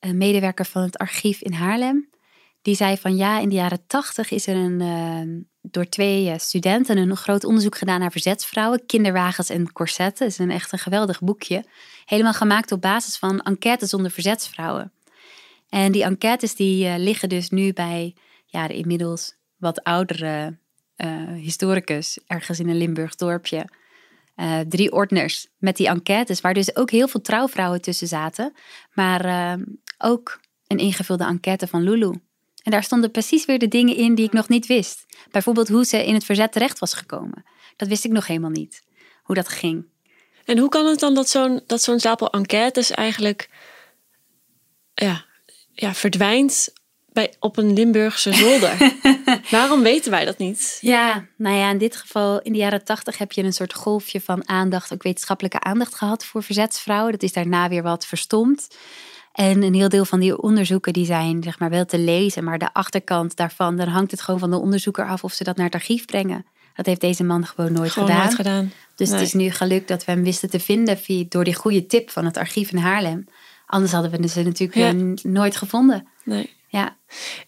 een 0.00 0.16
medewerker 0.16 0.64
van 0.64 0.82
het 0.82 0.98
archief 0.98 1.40
in 1.40 1.52
Haarlem. 1.52 2.08
Die 2.62 2.74
zei 2.74 2.96
van 2.96 3.16
ja, 3.16 3.38
in 3.38 3.48
de 3.48 3.54
jaren 3.54 3.86
tachtig 3.86 4.30
is 4.30 4.46
er 4.46 4.56
een, 4.56 5.48
door 5.62 5.88
twee 5.88 6.38
studenten 6.38 6.96
een 6.96 7.16
groot 7.16 7.44
onderzoek 7.44 7.78
gedaan 7.78 8.00
naar 8.00 8.10
verzetsvrouwen, 8.10 8.86
kinderwagens 8.86 9.48
en 9.48 9.72
corsetten. 9.72 10.24
Het 10.24 10.34
is 10.34 10.44
een 10.44 10.50
echt 10.50 10.72
een 10.72 10.78
geweldig 10.78 11.20
boekje. 11.20 11.64
Helemaal 12.04 12.32
gemaakt 12.32 12.72
op 12.72 12.80
basis 12.80 13.16
van 13.16 13.40
enquêtes 13.40 13.94
onder 13.94 14.10
verzetsvrouwen. 14.10 14.92
En 15.68 15.92
die 15.92 16.04
enquêtes 16.04 16.54
die 16.54 16.98
liggen 16.98 17.28
dus 17.28 17.50
nu 17.50 17.72
bij 17.72 18.14
ja, 18.48 18.68
de 18.68 18.74
inmiddels 18.74 19.36
wat 19.56 19.82
oudere 19.82 20.58
historicus 21.36 22.18
ergens 22.26 22.60
in 22.60 22.68
een 22.68 22.76
Limburg 22.76 23.14
dorpje. 23.14 23.68
Uh, 24.36 24.60
drie 24.60 24.92
ordners 24.92 25.48
met 25.56 25.76
die 25.76 25.88
enquêtes, 25.88 26.40
waar 26.40 26.54
dus 26.54 26.76
ook 26.76 26.90
heel 26.90 27.08
veel 27.08 27.20
trouwvrouwen 27.20 27.80
tussen 27.80 28.08
zaten. 28.08 28.52
Maar 28.92 29.26
uh, 29.26 29.66
ook 29.98 30.40
een 30.66 30.78
ingevulde 30.78 31.24
enquête 31.24 31.66
van 31.66 31.82
Lulu. 31.82 32.20
En 32.62 32.70
daar 32.70 32.82
stonden 32.82 33.10
precies 33.10 33.44
weer 33.44 33.58
de 33.58 33.68
dingen 33.68 33.96
in 33.96 34.14
die 34.14 34.24
ik 34.24 34.32
nog 34.32 34.48
niet 34.48 34.66
wist. 34.66 35.06
Bijvoorbeeld 35.30 35.68
hoe 35.68 35.84
ze 35.84 36.06
in 36.06 36.14
het 36.14 36.24
verzet 36.24 36.52
terecht 36.52 36.78
was 36.78 36.94
gekomen. 36.94 37.44
Dat 37.76 37.88
wist 37.88 38.04
ik 38.04 38.10
nog 38.10 38.26
helemaal 38.26 38.50
niet. 38.50 38.82
Hoe 39.22 39.34
dat 39.34 39.48
ging. 39.48 39.86
En 40.44 40.58
hoe 40.58 40.68
kan 40.68 40.86
het 40.86 40.98
dan 40.98 41.14
dat 41.14 41.28
zo'n 41.28 41.62
zo'n 41.66 41.98
stapel 41.98 42.30
enquêtes 42.30 42.90
eigenlijk 42.90 43.50
ja, 44.94 45.24
ja, 45.72 45.94
verdwijnt 45.94 46.72
bij, 47.18 47.34
op 47.40 47.56
een 47.56 47.72
Limburgse 47.72 48.32
zolder? 48.32 48.92
Waarom 49.50 49.82
weten 49.82 50.10
wij 50.10 50.24
dat 50.24 50.38
niet? 50.38 50.78
Ja, 50.80 51.26
nou 51.36 51.56
ja, 51.56 51.70
in 51.70 51.78
dit 51.78 51.96
geval, 51.96 52.40
in 52.40 52.52
de 52.52 52.58
jaren 52.58 52.84
tachtig 52.84 53.18
heb 53.18 53.32
je 53.32 53.42
een 53.42 53.52
soort 53.52 53.74
golfje 53.74 54.20
van 54.20 54.48
aandacht, 54.48 54.92
ook 54.92 55.02
wetenschappelijke 55.02 55.60
aandacht 55.60 55.94
gehad 55.94 56.24
voor 56.24 56.42
verzetsvrouwen. 56.42 57.12
Dat 57.12 57.22
is 57.22 57.32
daarna 57.32 57.68
weer 57.68 57.82
wat 57.82 58.06
verstomd. 58.06 58.68
En 59.32 59.62
een 59.62 59.74
heel 59.74 59.88
deel 59.88 60.04
van 60.04 60.20
die 60.20 60.42
onderzoeken 60.42 60.92
die 60.92 61.04
zijn 61.04 61.42
zeg 61.42 61.58
maar 61.58 61.70
wel 61.70 61.84
te 61.84 61.98
lezen, 61.98 62.44
maar 62.44 62.58
de 62.58 62.72
achterkant 62.72 63.36
daarvan, 63.36 63.76
dan 63.76 63.88
hangt 63.88 64.10
het 64.10 64.20
gewoon 64.20 64.40
van 64.40 64.50
de 64.50 64.58
onderzoeker 64.58 65.06
af 65.06 65.24
of 65.24 65.32
ze 65.32 65.44
dat 65.44 65.56
naar 65.56 65.66
het 65.66 65.74
archief 65.74 66.04
brengen. 66.04 66.46
Dat 66.74 66.86
heeft 66.86 67.00
deze 67.00 67.24
man 67.24 67.46
gewoon 67.46 67.72
nooit 67.72 67.90
gewoon 67.90 68.08
gedaan. 68.08 68.24
Nooit 68.24 68.36
gedaan. 68.36 68.72
Dus 68.94 69.10
het 69.10 69.20
is 69.20 69.32
nu 69.32 69.50
gelukt 69.50 69.88
dat 69.88 70.04
we 70.04 70.12
hem 70.12 70.22
wisten 70.22 70.50
te 70.50 70.60
vinden 70.60 70.98
via, 70.98 71.24
door 71.28 71.44
die 71.44 71.54
goede 71.54 71.86
tip 71.86 72.10
van 72.10 72.24
het 72.24 72.36
archief 72.36 72.70
in 72.70 72.78
Haarlem. 72.78 73.24
Anders 73.66 73.92
hadden 73.92 74.10
we 74.10 74.28
ze 74.28 74.42
natuurlijk 74.42 75.24
nooit 75.24 75.56
gevonden. 75.56 76.06
Nee. 76.24 76.56
Ja. 76.70 76.96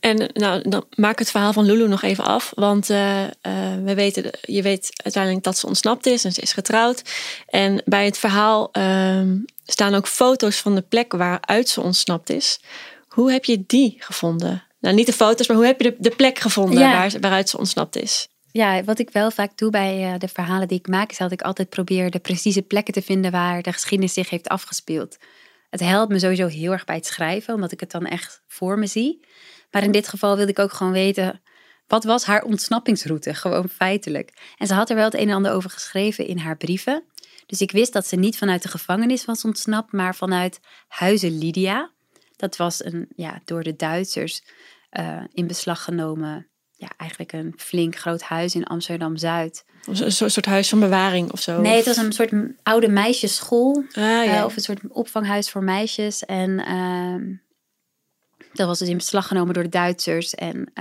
En 0.00 0.30
nou, 0.32 0.68
dan 0.68 0.84
maak 0.96 1.18
het 1.18 1.30
verhaal 1.30 1.52
van 1.52 1.64
Lulu 1.64 1.88
nog 1.88 2.02
even 2.02 2.24
af. 2.24 2.52
Want 2.54 2.90
uh, 2.90 3.22
uh, 3.22 3.28
we 3.84 3.94
weten, 3.94 4.30
je 4.40 4.62
weet 4.62 4.90
uiteindelijk 5.04 5.44
dat 5.44 5.58
ze 5.58 5.66
ontsnapt 5.66 6.06
is 6.06 6.24
en 6.24 6.32
ze 6.32 6.40
is 6.40 6.52
getrouwd. 6.52 7.02
En 7.46 7.82
bij 7.84 8.04
het 8.04 8.18
verhaal 8.18 8.68
uh, 8.72 9.22
staan 9.66 9.94
ook 9.94 10.06
foto's 10.06 10.56
van 10.56 10.74
de 10.74 10.82
plek 10.82 11.12
waaruit 11.12 11.68
ze 11.68 11.80
ontsnapt 11.80 12.30
is. 12.30 12.60
Hoe 13.08 13.32
heb 13.32 13.44
je 13.44 13.64
die 13.66 13.96
gevonden? 13.98 14.64
Nou, 14.80 14.94
niet 14.94 15.06
de 15.06 15.12
foto's, 15.12 15.48
maar 15.48 15.56
hoe 15.56 15.66
heb 15.66 15.80
je 15.80 15.90
de, 15.90 15.96
de 15.98 16.16
plek 16.16 16.38
gevonden 16.38 16.78
ja. 16.78 16.92
waar, 16.92 17.20
waaruit 17.20 17.48
ze 17.48 17.58
ontsnapt 17.58 17.96
is? 17.96 18.28
Ja, 18.52 18.84
wat 18.84 18.98
ik 18.98 19.10
wel 19.10 19.30
vaak 19.30 19.58
doe 19.58 19.70
bij 19.70 20.18
de 20.18 20.28
verhalen 20.28 20.68
die 20.68 20.78
ik 20.78 20.88
maak, 20.88 21.10
is 21.10 21.18
dat 21.18 21.32
ik 21.32 21.42
altijd 21.42 21.68
probeer 21.68 22.10
de 22.10 22.18
precieze 22.18 22.62
plekken 22.62 22.94
te 22.94 23.02
vinden 23.02 23.30
waar 23.30 23.62
de 23.62 23.72
geschiedenis 23.72 24.12
zich 24.12 24.30
heeft 24.30 24.48
afgespeeld. 24.48 25.16
Het 25.70 25.80
helpt 25.80 26.12
me 26.12 26.18
sowieso 26.18 26.46
heel 26.46 26.72
erg 26.72 26.84
bij 26.84 26.96
het 26.96 27.06
schrijven, 27.06 27.54
omdat 27.54 27.72
ik 27.72 27.80
het 27.80 27.90
dan 27.90 28.06
echt 28.06 28.42
voor 28.46 28.78
me 28.78 28.86
zie. 28.86 29.26
Maar 29.70 29.82
in 29.82 29.92
dit 29.92 30.08
geval 30.08 30.36
wilde 30.36 30.50
ik 30.50 30.58
ook 30.58 30.72
gewoon 30.72 30.92
weten, 30.92 31.42
wat 31.86 32.04
was 32.04 32.24
haar 32.24 32.42
ontsnappingsroute? 32.42 33.34
Gewoon 33.34 33.68
feitelijk. 33.68 34.54
En 34.56 34.66
ze 34.66 34.74
had 34.74 34.90
er 34.90 34.96
wel 34.96 35.04
het 35.04 35.14
een 35.14 35.28
en 35.28 35.34
ander 35.34 35.52
over 35.52 35.70
geschreven 35.70 36.26
in 36.26 36.38
haar 36.38 36.56
brieven. 36.56 37.04
Dus 37.46 37.60
ik 37.60 37.70
wist 37.70 37.92
dat 37.92 38.06
ze 38.06 38.16
niet 38.16 38.38
vanuit 38.38 38.62
de 38.62 38.68
gevangenis 38.68 39.24
was 39.24 39.44
ontsnapt, 39.44 39.92
maar 39.92 40.14
vanuit 40.14 40.60
Huizen 40.88 41.38
Lydia. 41.38 41.90
Dat 42.36 42.56
was 42.56 42.84
een 42.84 43.08
ja, 43.16 43.40
door 43.44 43.62
de 43.62 43.76
Duitsers 43.76 44.42
uh, 44.98 45.24
in 45.32 45.46
beslag 45.46 45.84
genomen, 45.84 46.49
ja, 46.80 46.90
eigenlijk 46.96 47.32
een 47.32 47.54
flink 47.56 47.96
groot 47.96 48.22
huis 48.22 48.54
in 48.54 48.64
Amsterdam 48.64 49.16
Zuid. 49.16 49.64
Een 49.86 50.12
soort 50.12 50.46
huis 50.46 50.68
van 50.68 50.80
bewaring 50.80 51.32
of 51.32 51.40
zo? 51.40 51.60
Nee, 51.60 51.76
het 51.76 51.86
was 51.86 51.96
een 51.96 52.12
soort 52.12 52.32
oude 52.62 52.88
meisjesschool. 52.88 53.84
Ah, 53.88 54.02
ja. 54.02 54.38
uh, 54.38 54.44
of 54.44 54.56
een 54.56 54.62
soort 54.62 54.80
opvanghuis 54.88 55.50
voor 55.50 55.62
meisjes. 55.62 56.24
En 56.24 56.50
uh, 56.50 57.36
dat 58.52 58.66
was 58.66 58.78
dus 58.78 58.88
in 58.88 58.96
beslag 58.96 59.26
genomen 59.26 59.54
door 59.54 59.62
de 59.62 59.68
Duitsers. 59.68 60.34
En 60.34 60.72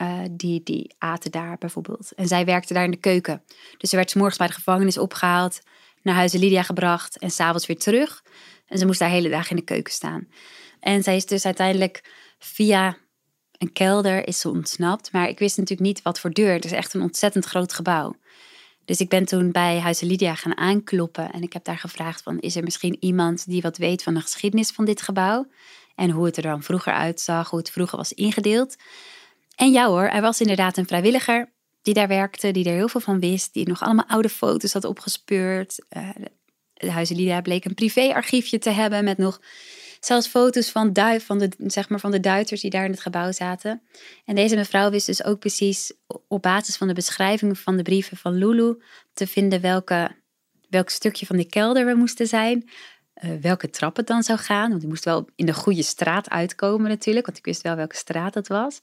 uh, 0.00 0.22
die, 0.30 0.62
die 0.62 0.94
aten 0.98 1.30
daar 1.30 1.58
bijvoorbeeld. 1.58 2.12
En 2.12 2.26
zij 2.26 2.44
werkte 2.44 2.74
daar 2.74 2.84
in 2.84 2.90
de 2.90 2.96
keuken. 2.96 3.42
Dus 3.78 3.90
ze 3.90 3.96
werd 3.96 4.10
s 4.10 4.14
morgens 4.14 4.38
bij 4.38 4.46
de 4.46 4.52
gevangenis 4.52 4.98
opgehaald. 4.98 5.60
Naar 6.02 6.14
Huizen 6.14 6.40
Lydia 6.40 6.62
gebracht. 6.62 7.18
En 7.18 7.30
s'avonds 7.30 7.66
weer 7.66 7.78
terug. 7.78 8.22
En 8.66 8.78
ze 8.78 8.86
moest 8.86 8.98
daar 8.98 9.10
hele 9.10 9.28
dagen 9.28 9.50
in 9.50 9.56
de 9.56 9.62
keuken 9.62 9.92
staan. 9.92 10.28
En 10.80 11.02
zij 11.02 11.16
is 11.16 11.26
dus 11.26 11.44
uiteindelijk 11.44 12.12
via 12.38 12.96
een 13.58 13.72
kelder 13.72 14.26
is 14.26 14.40
ze 14.40 14.48
ontsnapt. 14.48 15.12
Maar 15.12 15.28
ik 15.28 15.38
wist 15.38 15.56
natuurlijk 15.56 15.88
niet 15.88 16.02
wat 16.02 16.20
voor 16.20 16.30
deur. 16.30 16.52
Het 16.52 16.64
is 16.64 16.72
echt 16.72 16.94
een 16.94 17.02
ontzettend 17.02 17.44
groot 17.44 17.72
gebouw. 17.72 18.16
Dus 18.84 19.00
ik 19.00 19.08
ben 19.08 19.24
toen 19.24 19.52
bij 19.52 19.78
Huizen 19.78 20.06
Lydia 20.06 20.34
gaan 20.34 20.56
aankloppen. 20.56 21.32
En 21.32 21.42
ik 21.42 21.52
heb 21.52 21.64
daar 21.64 21.78
gevraagd 21.78 22.22
van, 22.22 22.38
is 22.38 22.56
er 22.56 22.62
misschien 22.62 22.96
iemand 23.00 23.46
die 23.46 23.62
wat 23.62 23.76
weet 23.76 24.02
van 24.02 24.14
de 24.14 24.20
geschiedenis 24.20 24.70
van 24.70 24.84
dit 24.84 25.02
gebouw? 25.02 25.46
En 25.94 26.10
hoe 26.10 26.26
het 26.26 26.36
er 26.36 26.42
dan 26.42 26.62
vroeger 26.62 26.92
uitzag, 26.92 27.50
hoe 27.50 27.58
het 27.58 27.70
vroeger 27.70 27.96
was 27.96 28.12
ingedeeld. 28.12 28.76
En 29.56 29.72
ja 29.72 29.86
hoor, 29.86 30.04
er 30.04 30.20
was 30.20 30.40
inderdaad 30.40 30.76
een 30.76 30.86
vrijwilliger 30.86 31.52
die 31.82 31.94
daar 31.94 32.08
werkte, 32.08 32.50
die 32.50 32.64
er 32.64 32.74
heel 32.74 32.88
veel 32.88 33.00
van 33.00 33.20
wist. 33.20 33.52
Die 33.54 33.68
nog 33.68 33.82
allemaal 33.82 34.06
oude 34.06 34.28
foto's 34.28 34.72
had 34.72 34.84
opgespeurd. 34.84 35.86
Uh, 35.96 36.08
de 36.72 36.90
Huizen 36.90 37.16
Lydia 37.16 37.40
bleek 37.40 37.64
een 37.64 37.74
privéarchiefje 37.74 38.58
te 38.58 38.70
hebben 38.70 39.04
met 39.04 39.18
nog 39.18 39.40
zelfs 40.00 40.26
foto's 40.26 40.70
van, 40.70 40.92
van, 41.20 41.38
de, 41.38 41.50
zeg 41.58 41.88
maar 41.88 42.00
van 42.00 42.10
de 42.10 42.20
Duitsers 42.20 42.60
die 42.60 42.70
daar 42.70 42.84
in 42.84 42.90
het 42.90 43.00
gebouw 43.00 43.32
zaten. 43.32 43.82
En 44.24 44.34
deze 44.34 44.56
mevrouw 44.56 44.90
wist 44.90 45.06
dus 45.06 45.24
ook 45.24 45.38
precies 45.38 45.92
op 46.28 46.42
basis 46.42 46.76
van 46.76 46.88
de 46.88 46.94
beschrijving 46.94 47.58
van 47.58 47.76
de 47.76 47.82
brieven 47.82 48.16
van 48.16 48.34
Lulu 48.34 48.82
te 49.12 49.26
vinden 49.26 49.60
welke, 49.60 50.16
welk 50.68 50.88
stukje 50.88 51.26
van 51.26 51.36
de 51.36 51.46
kelder 51.46 51.86
we 51.86 51.94
moesten 51.94 52.26
zijn. 52.26 52.70
Uh, 53.24 53.40
welke 53.40 53.70
trap 53.70 53.96
het 53.96 54.06
dan 54.06 54.22
zou 54.22 54.38
gaan. 54.38 54.68
Want 54.68 54.80
die 54.80 54.88
moest 54.88 55.04
wel 55.04 55.28
in 55.36 55.46
de 55.46 55.54
goede 55.54 55.82
straat 55.82 56.30
uitkomen 56.30 56.88
natuurlijk. 56.88 57.26
Want 57.26 57.38
ik 57.38 57.44
wist 57.44 57.62
wel 57.62 57.76
welke 57.76 57.96
straat 57.96 58.34
het 58.34 58.48
was. 58.48 58.80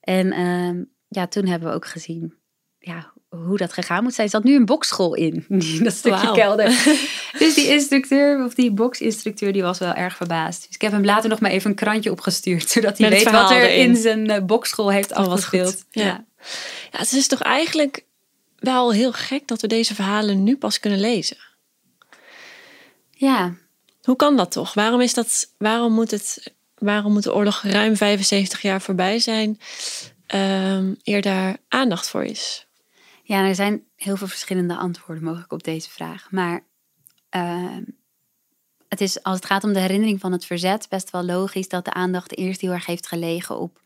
En 0.00 0.26
uh, 0.26 0.84
ja, 1.08 1.26
toen 1.26 1.46
hebben 1.46 1.68
we 1.68 1.74
ook 1.74 1.86
gezien 1.86 2.34
ja, 2.78 3.12
hoe 3.28 3.56
dat 3.56 3.72
gegaan 3.72 4.02
moet 4.02 4.14
zijn. 4.14 4.28
Zat 4.28 4.44
nu 4.44 4.54
een 4.54 4.64
bokschool 4.64 5.14
in, 5.14 5.44
dat 5.82 5.92
stukje 5.92 6.26
wow. 6.26 6.34
kelder. 6.34 6.66
dus 7.38 7.54
die 7.54 7.66
instructeur, 7.66 8.44
of 8.44 8.54
die 8.54 8.70
boksinstructeur, 8.70 9.52
die 9.52 9.62
was 9.62 9.78
wel 9.78 9.92
erg 9.92 10.16
verbaasd. 10.16 10.66
Dus 10.66 10.74
ik 10.74 10.80
heb 10.80 10.92
hem 10.92 11.04
later 11.04 11.30
nog 11.30 11.40
maar 11.40 11.50
even 11.50 11.70
een 11.70 11.76
krantje 11.76 12.10
opgestuurd, 12.10 12.70
zodat 12.70 12.98
hij 12.98 13.08
Met 13.08 13.18
weet 13.22 13.32
wat 13.32 13.50
er 13.50 13.62
erin. 13.62 13.88
in 13.88 13.96
zijn 13.96 14.30
uh, 14.30 14.38
bokschool 14.44 14.90
heeft 14.90 15.10
Oh, 15.10 15.16
afgespeeld. 15.16 15.84
Ja. 15.90 16.04
ja, 16.04 16.24
het 16.90 17.12
is 17.12 17.26
toch 17.28 17.42
eigenlijk 17.42 18.04
wel 18.58 18.92
heel 18.92 19.12
gek 19.12 19.48
dat 19.48 19.60
we 19.60 19.66
deze 19.66 19.94
verhalen 19.94 20.42
nu 20.44 20.56
pas 20.56 20.80
kunnen 20.80 21.00
lezen. 21.00 21.36
ja. 23.10 23.54
Hoe 24.02 24.16
kan 24.16 24.36
dat 24.36 24.50
toch? 24.50 24.74
Waarom, 24.74 25.00
is 25.00 25.14
dat, 25.14 25.52
waarom, 25.58 25.92
moet, 25.92 26.10
het, 26.10 26.52
waarom 26.78 27.12
moet 27.12 27.22
de 27.22 27.34
oorlog 27.34 27.62
ruim 27.62 27.96
75 27.96 28.62
jaar 28.62 28.80
voorbij 28.80 29.18
zijn 29.18 29.60
um, 30.34 30.96
eer 31.02 31.22
daar 31.22 31.56
aandacht 31.68 32.08
voor 32.08 32.24
is? 32.24 32.67
Ja, 33.28 33.46
er 33.46 33.54
zijn 33.54 33.86
heel 33.96 34.16
veel 34.16 34.26
verschillende 34.26 34.76
antwoorden 34.76 35.24
mogelijk 35.24 35.52
op 35.52 35.62
deze 35.62 35.90
vraag. 35.90 36.30
Maar 36.30 36.64
uh, 37.36 37.76
het 38.88 39.00
is, 39.00 39.22
als 39.22 39.36
het 39.36 39.44
gaat 39.44 39.64
om 39.64 39.72
de 39.72 39.80
herinnering 39.80 40.20
van 40.20 40.32
het 40.32 40.44
verzet, 40.44 40.88
best 40.88 41.10
wel 41.10 41.24
logisch 41.24 41.68
dat 41.68 41.84
de 41.84 41.92
aandacht 41.92 42.36
eerst 42.36 42.60
heel 42.60 42.72
erg 42.72 42.86
heeft 42.86 43.06
gelegen, 43.06 43.58
op, 43.58 43.82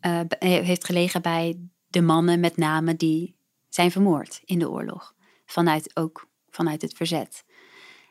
uh, 0.00 0.20
heeft 0.38 0.84
gelegen 0.84 1.22
bij 1.22 1.58
de 1.86 2.00
mannen 2.00 2.40
met 2.40 2.56
name 2.56 2.96
die 2.96 3.36
zijn 3.68 3.90
vermoord 3.90 4.40
in 4.44 4.58
de 4.58 4.70
oorlog. 4.70 5.14
Vanuit, 5.46 5.96
ook 5.96 6.28
vanuit 6.50 6.82
het 6.82 6.92
verzet. 6.92 7.44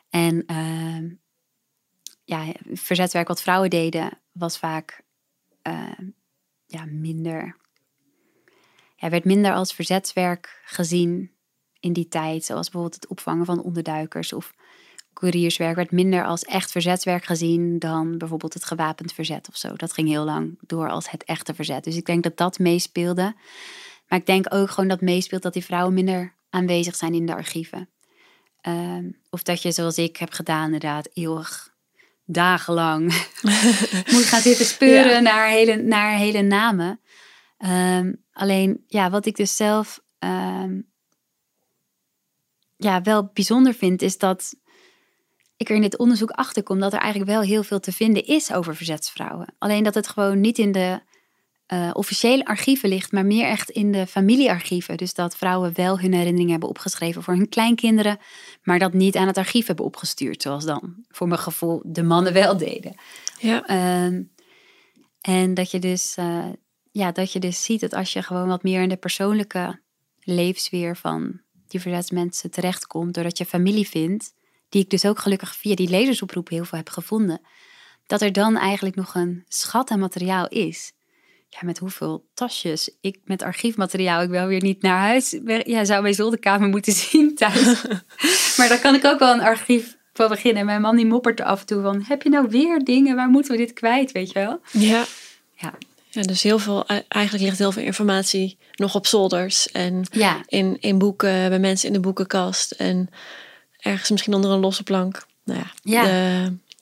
En 0.08 0.44
uh, 0.46 1.10
ja, 2.24 2.52
verzetswerk 2.72 3.28
wat 3.28 3.42
vrouwen 3.42 3.70
deden 3.70 4.20
was 4.32 4.58
vaak 4.58 5.02
uh, 5.68 5.98
ja, 6.66 6.84
minder 6.84 7.56
hij 9.04 9.12
werd 9.12 9.24
minder 9.24 9.54
als 9.54 9.74
verzetswerk 9.74 10.60
gezien 10.64 11.30
in 11.80 11.92
die 11.92 12.08
tijd, 12.08 12.44
zoals 12.44 12.70
bijvoorbeeld 12.70 13.02
het 13.02 13.10
opvangen 13.10 13.44
van 13.44 13.62
onderduikers 13.62 14.32
of 14.32 14.54
courierswerk, 15.12 15.76
werd 15.76 15.90
minder 15.90 16.24
als 16.24 16.42
echt 16.42 16.70
verzetswerk 16.70 17.24
gezien 17.24 17.78
dan 17.78 18.18
bijvoorbeeld 18.18 18.54
het 18.54 18.64
gewapend 18.64 19.12
verzet 19.12 19.48
of 19.48 19.56
zo. 19.56 19.76
Dat 19.76 19.92
ging 19.92 20.08
heel 20.08 20.24
lang 20.24 20.58
door 20.60 20.90
als 20.90 21.10
het 21.10 21.24
echte 21.24 21.54
verzet. 21.54 21.84
Dus 21.84 21.96
ik 21.96 22.06
denk 22.06 22.22
dat 22.22 22.36
dat 22.36 22.58
meespeelde. 22.58 23.34
Maar 24.08 24.18
ik 24.18 24.26
denk 24.26 24.54
ook 24.54 24.70
gewoon 24.70 24.88
dat 24.88 25.00
meespeelt 25.00 25.42
dat 25.42 25.52
die 25.52 25.64
vrouwen 25.64 25.94
minder 25.94 26.34
aanwezig 26.50 26.96
zijn 26.96 27.14
in 27.14 27.26
de 27.26 27.34
archieven. 27.34 27.88
Um, 28.62 29.20
of 29.30 29.42
dat 29.42 29.62
je, 29.62 29.72
zoals 29.72 29.98
ik 29.98 30.16
heb 30.16 30.32
gedaan, 30.32 30.64
inderdaad, 30.64 31.08
eeuwig 31.12 31.74
dagenlang 32.24 33.02
moet 34.12 34.24
gaan 34.24 34.40
zitten 34.40 34.66
speuren 34.66 35.12
ja. 35.12 35.20
naar, 35.20 35.48
hele, 35.48 35.76
naar 35.76 36.16
hele 36.16 36.42
namen. 36.42 37.00
Um, 37.58 38.23
alleen, 38.34 38.84
ja, 38.86 39.10
wat 39.10 39.26
ik 39.26 39.36
dus 39.36 39.56
zelf 39.56 40.00
um, 40.18 40.92
ja, 42.76 43.02
wel 43.02 43.30
bijzonder 43.32 43.74
vind, 43.74 44.02
is 44.02 44.18
dat 44.18 44.54
ik 45.56 45.68
er 45.68 45.74
in 45.74 45.80
dit 45.80 45.98
onderzoek 45.98 46.30
achter 46.30 46.62
kom 46.62 46.80
dat 46.80 46.92
er 46.92 46.98
eigenlijk 46.98 47.30
wel 47.30 47.42
heel 47.42 47.62
veel 47.62 47.80
te 47.80 47.92
vinden 47.92 48.26
is 48.26 48.52
over 48.52 48.76
verzetsvrouwen. 48.76 49.54
Alleen 49.58 49.84
dat 49.84 49.94
het 49.94 50.08
gewoon 50.08 50.40
niet 50.40 50.58
in 50.58 50.72
de 50.72 51.00
uh, 51.72 51.90
officiële 51.92 52.44
archieven 52.44 52.88
ligt, 52.88 53.12
maar 53.12 53.26
meer 53.26 53.46
echt 53.46 53.70
in 53.70 53.92
de 53.92 54.06
familiearchieven. 54.06 54.96
Dus 54.96 55.14
dat 55.14 55.36
vrouwen 55.36 55.74
wel 55.74 56.00
hun 56.00 56.12
herinneringen 56.12 56.50
hebben 56.50 56.68
opgeschreven 56.68 57.22
voor 57.22 57.34
hun 57.34 57.48
kleinkinderen, 57.48 58.18
maar 58.62 58.78
dat 58.78 58.92
niet 58.92 59.16
aan 59.16 59.26
het 59.26 59.38
archief 59.38 59.66
hebben 59.66 59.84
opgestuurd, 59.84 60.42
zoals 60.42 60.64
dan 60.64 61.04
voor 61.08 61.28
mijn 61.28 61.40
gevoel 61.40 61.82
de 61.84 62.02
mannen 62.02 62.32
wel 62.32 62.56
deden. 62.56 62.94
Ja. 63.38 63.66
Ehm, 63.66 64.22
en 65.20 65.54
dat 65.54 65.70
je, 65.70 65.78
dus, 65.78 66.16
uh, 66.18 66.44
ja, 66.94 67.12
dat 67.12 67.32
je 67.32 67.38
dus 67.38 67.64
ziet 67.64 67.80
dat 67.80 67.94
als 67.94 68.12
je 68.12 68.22
gewoon 68.22 68.48
wat 68.48 68.62
meer 68.62 68.82
in 68.82 68.88
de 68.88 68.96
persoonlijke 68.96 69.80
levensfeer 70.20 70.96
van 70.96 71.40
die 71.68 71.80
verzetsmensen 71.80 72.50
terechtkomt, 72.50 73.14
doordat 73.14 73.38
je 73.38 73.46
familie 73.46 73.88
vindt, 73.88 74.34
die 74.68 74.82
ik 74.82 74.90
dus 74.90 75.04
ook 75.04 75.18
gelukkig 75.18 75.56
via 75.56 75.74
die 75.74 75.88
lezersoproep 75.88 76.48
heel 76.48 76.64
veel 76.64 76.78
heb 76.78 76.88
gevonden, 76.88 77.40
dat 78.06 78.22
er 78.22 78.32
dan 78.32 78.56
eigenlijk 78.56 78.96
nog 78.96 79.14
een 79.14 79.44
schat 79.48 79.90
aan 79.90 79.98
materiaal 79.98 80.48
is 80.48 80.92
ja, 81.48 81.58
met 81.62 81.78
hoeveel 81.78 82.26
tasjes 82.34 82.96
ik 83.00 83.18
met 83.24 83.42
archiefmateriaal 83.42 84.22
ik 84.22 84.30
wel 84.30 84.46
weer 84.46 84.62
niet 84.62 84.82
naar 84.82 84.98
huis 84.98 85.38
ja, 85.64 85.84
zou 85.84 86.02
mijn 86.02 86.14
zolderkamer 86.14 86.68
moeten 86.68 86.92
zien 87.10 87.34
thuis. 87.34 87.82
maar 88.56 88.68
daar 88.68 88.80
kan 88.80 88.94
ik 88.94 89.04
ook 89.04 89.18
wel 89.18 89.32
een 89.32 89.40
archief 89.40 89.96
van 90.12 90.28
beginnen. 90.28 90.66
Mijn 90.66 90.80
man 90.80 90.96
die 90.96 91.06
moppert 91.06 91.40
er 91.40 91.46
af 91.46 91.60
en 91.60 91.66
toe 91.66 91.82
van, 91.82 92.02
heb 92.06 92.22
je 92.22 92.28
nou 92.28 92.48
weer 92.48 92.84
dingen? 92.84 93.16
Waar 93.16 93.28
moeten 93.28 93.52
we 93.52 93.58
dit 93.58 93.72
kwijt, 93.72 94.12
weet 94.12 94.32
je 94.32 94.38
wel? 94.38 94.60
Ja. 94.70 95.04
Ja. 95.54 95.74
Ja, 96.14 96.22
dus 96.22 96.42
heel 96.42 96.58
veel, 96.58 96.86
eigenlijk 97.08 97.44
ligt 97.44 97.58
heel 97.58 97.72
veel 97.72 97.82
informatie 97.82 98.58
nog 98.74 98.94
op 98.94 99.06
zolders 99.06 99.70
en 99.70 100.06
ja. 100.10 100.40
in, 100.46 100.76
in 100.80 100.98
boeken, 100.98 101.48
bij 101.48 101.58
mensen 101.58 101.86
in 101.86 101.92
de 101.92 102.00
boekenkast 102.00 102.70
en 102.70 103.10
ergens 103.78 104.10
misschien 104.10 104.34
onder 104.34 104.50
een 104.50 104.60
losse 104.60 104.82
plank. 104.82 105.26
Nou 105.44 105.60
ja, 105.60 105.70
ja. 105.82 106.02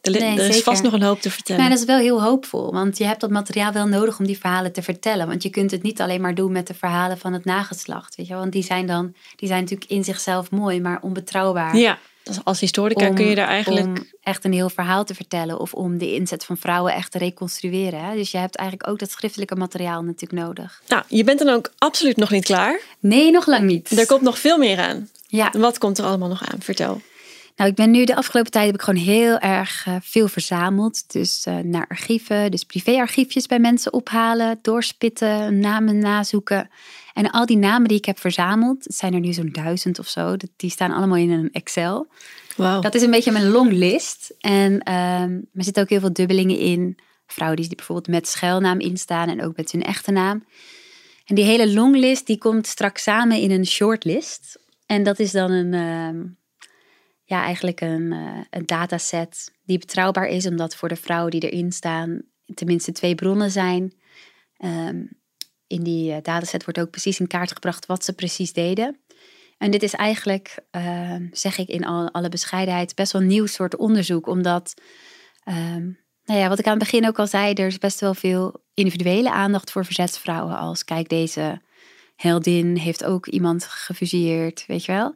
De, 0.01 0.19
er, 0.19 0.49
is 0.49 0.63
vast 0.63 0.83
nog 0.83 0.93
een 0.93 1.03
hoop 1.03 1.21
te 1.21 1.31
vertellen. 1.31 1.61
Nou, 1.61 1.73
dat 1.75 1.83
is 1.83 1.87
wel 1.87 1.99
heel 1.99 2.23
hoopvol, 2.23 2.73
want 2.73 2.99
je 2.99 3.05
hebt 3.05 3.21
dat 3.21 3.31
materiaal 3.31 3.73
wel 3.73 3.87
nodig 3.87 4.19
om 4.19 4.27
die 4.27 4.39
verhalen 4.39 4.73
te 4.73 4.83
vertellen. 4.83 5.27
Want 5.27 5.43
je 5.43 5.51
kunt 5.51 5.71
het 5.71 5.83
niet 5.83 6.01
alleen 6.01 6.21
maar 6.21 6.35
doen 6.35 6.53
met 6.53 6.67
de 6.67 6.75
verhalen 6.75 7.19
van 7.19 7.33
het 7.33 7.45
nageslacht, 7.45 8.17
weet 8.17 8.27
je 8.27 8.35
Want 8.35 8.53
die 8.53 8.63
zijn 8.63 8.87
dan, 8.87 9.15
die 9.37 9.49
zijn 9.49 9.61
natuurlijk 9.61 9.91
in 9.91 10.05
zichzelf 10.05 10.51
mooi, 10.51 10.81
maar 10.81 11.01
onbetrouwbaar. 11.01 11.77
Ja, 11.77 11.99
dus 12.23 12.39
als 12.45 12.61
historica 12.61 13.11
kun 13.11 13.27
je 13.27 13.35
daar 13.35 13.49
eigenlijk... 13.49 13.87
Om 13.87 14.07
echt 14.23 14.45
een 14.45 14.53
heel 14.53 14.71
verhaal 14.71 15.05
te 15.05 15.15
vertellen 15.15 15.61
of 15.61 15.75
om 15.75 15.99
de 15.99 16.15
inzet 16.15 16.45
van 16.45 16.57
vrouwen 16.57 16.93
echt 16.93 17.13
te 17.13 17.19
reconstrueren. 17.19 18.05
Hè? 18.05 18.15
Dus 18.17 18.31
je 18.31 18.39
hebt 18.39 18.57
eigenlijk 18.57 18.89
ook 18.91 18.99
dat 18.99 19.11
schriftelijke 19.11 19.55
materiaal 19.57 20.03
natuurlijk 20.03 20.43
nodig. 20.43 20.83
Nou, 20.89 21.03
je 21.09 21.25
bent 21.25 21.39
dan 21.39 21.49
ook 21.49 21.73
absoluut 21.79 22.17
nog 22.17 22.31
niet 22.31 22.45
klaar. 22.45 22.81
Nee, 22.99 23.31
nog 23.31 23.47
lang 23.47 23.63
niet. 23.63 23.99
Er 23.99 24.07
komt 24.07 24.23
nog 24.23 24.39
veel 24.39 24.59
meer 24.59 24.79
aan. 24.79 25.09
Ja. 25.27 25.51
Wat 25.59 25.79
komt 25.79 25.99
er 25.99 26.05
allemaal 26.05 26.29
nog 26.29 26.53
aan? 26.53 26.61
Vertel. 26.61 27.01
Nou, 27.57 27.71
ik 27.71 27.77
ben 27.77 27.91
nu 27.91 28.05
de 28.05 28.17
afgelopen 28.17 28.51
tijd 28.51 28.67
heb 28.67 28.75
ik 28.75 28.83
gewoon 28.83 29.03
heel 29.03 29.39
erg 29.39 29.87
uh, 29.87 29.95
veel 30.03 30.29
verzameld. 30.29 31.13
Dus 31.13 31.47
uh, 31.49 31.57
naar 31.57 31.87
archieven, 31.89 32.51
dus 32.51 32.65
privéarchiefjes 32.65 33.47
bij 33.47 33.59
mensen 33.59 33.93
ophalen, 33.93 34.59
doorspitten, 34.63 35.59
namen 35.59 35.99
nazoeken. 35.99 36.71
En 37.13 37.31
al 37.31 37.47
die 37.47 37.57
namen 37.57 37.89
die 37.89 37.97
ik 37.97 38.05
heb 38.05 38.19
verzameld, 38.19 38.85
het 38.85 38.95
zijn 38.95 39.15
er 39.15 39.21
nu 39.21 39.33
zo'n 39.33 39.53
duizend 39.53 39.99
of 39.99 40.09
zo, 40.09 40.37
die 40.57 40.71
staan 40.71 40.93
allemaal 40.93 41.17
in 41.17 41.31
een 41.31 41.51
Excel. 41.51 42.07
Wow. 42.57 42.83
Dat 42.83 42.95
is 42.95 43.03
een 43.03 43.11
beetje 43.11 43.33
mijn 43.33 43.49
longlist. 43.49 44.35
En 44.39 44.73
um, 44.73 45.49
er 45.55 45.65
zitten 45.65 45.83
ook 45.83 45.89
heel 45.89 46.01
veel 46.01 46.13
dubbelingen 46.13 46.59
in. 46.59 46.99
Vrouwen 47.27 47.61
die 47.61 47.77
bijvoorbeeld 47.77 48.09
met 48.09 48.29
schuilnaam 48.29 48.81
instaan 48.81 49.29
en 49.29 49.43
ook 49.43 49.57
met 49.57 49.73
hun 49.73 49.83
echte 49.83 50.11
naam. 50.11 50.45
En 51.25 51.35
die 51.35 51.45
hele 51.45 51.73
longlist 51.73 52.27
die 52.27 52.39
komt 52.39 52.67
straks 52.67 53.03
samen 53.03 53.37
in 53.37 53.51
een 53.51 53.67
shortlist. 53.67 54.59
En 54.87 55.03
dat 55.03 55.19
is 55.19 55.31
dan 55.31 55.51
een, 55.51 55.73
uh, 55.73 56.31
ja, 57.25 57.43
eigenlijk 57.43 57.81
een, 57.81 58.13
uh, 58.13 58.39
een 58.51 58.67
dataset 58.67 59.53
die 59.65 59.79
betrouwbaar 59.79 60.27
is, 60.27 60.47
omdat 60.47 60.75
voor 60.75 60.89
de 60.89 60.97
vrouwen 60.97 61.31
die 61.31 61.51
erin 61.51 61.73
staan 61.73 62.23
tenminste 62.55 62.93
twee 62.93 63.15
bronnen 63.15 63.51
zijn. 63.51 63.93
Um, 64.65 65.22
in 65.73 65.83
die 65.83 66.11
uh, 66.11 66.17
dataset 66.23 66.65
wordt 66.65 66.81
ook 66.81 66.91
precies 66.91 67.21
in 67.21 67.27
kaart 67.27 67.53
gebracht 67.53 67.87
wat 67.87 68.05
ze 68.05 68.13
precies 68.13 68.53
deden. 68.53 69.01
En 69.59 69.71
dit 69.71 69.83
is 69.83 69.95
eigenlijk, 69.95 70.59
uh, 70.77 71.17
zeg 71.31 71.59
ik 71.59 71.69
in 71.69 71.85
al, 71.85 72.11
alle 72.11 72.29
bescheidenheid, 72.29 72.95
best 72.95 73.13
wel 73.13 73.23
een 73.23 73.29
nieuw 73.29 73.47
soort 73.47 73.77
onderzoek, 73.77 74.27
omdat, 74.27 74.75
um, 75.45 75.99
nou 76.25 76.41
ja, 76.41 76.49
wat 76.49 76.59
ik 76.59 76.67
aan 76.67 76.79
het 76.79 76.83
begin 76.91 77.07
ook 77.07 77.19
al 77.19 77.27
zei, 77.27 77.55
er 77.55 77.67
is 77.67 77.79
best 77.79 78.01
wel 78.01 78.15
veel 78.15 78.65
individuele 78.75 79.31
aandacht 79.31 79.71
voor 79.71 79.85
verzetsvrouwen. 79.85 80.57
Als 80.57 80.85
kijk, 80.85 81.09
deze 81.09 81.61
heldin 82.17 82.77
heeft 82.77 83.05
ook 83.05 83.27
iemand 83.27 83.65
gefuseerd, 83.65 84.65
weet 84.67 84.85
je 84.85 84.93
wel. 84.93 85.15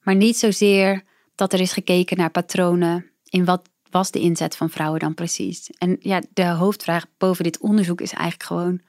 Maar 0.00 0.14
niet 0.14 0.36
zozeer 0.36 1.04
dat 1.34 1.52
er 1.52 1.60
is 1.60 1.72
gekeken 1.72 2.16
naar 2.16 2.30
patronen 2.30 3.10
in 3.24 3.44
wat 3.44 3.68
was 3.90 4.10
de 4.10 4.20
inzet 4.20 4.56
van 4.56 4.70
vrouwen 4.70 5.00
dan 5.00 5.14
precies. 5.14 5.70
En 5.70 5.96
ja, 6.00 6.22
de 6.32 6.46
hoofdvraag 6.46 7.06
boven 7.18 7.44
dit 7.44 7.58
onderzoek 7.58 8.00
is 8.00 8.12
eigenlijk 8.12 8.42
gewoon: 8.42 8.80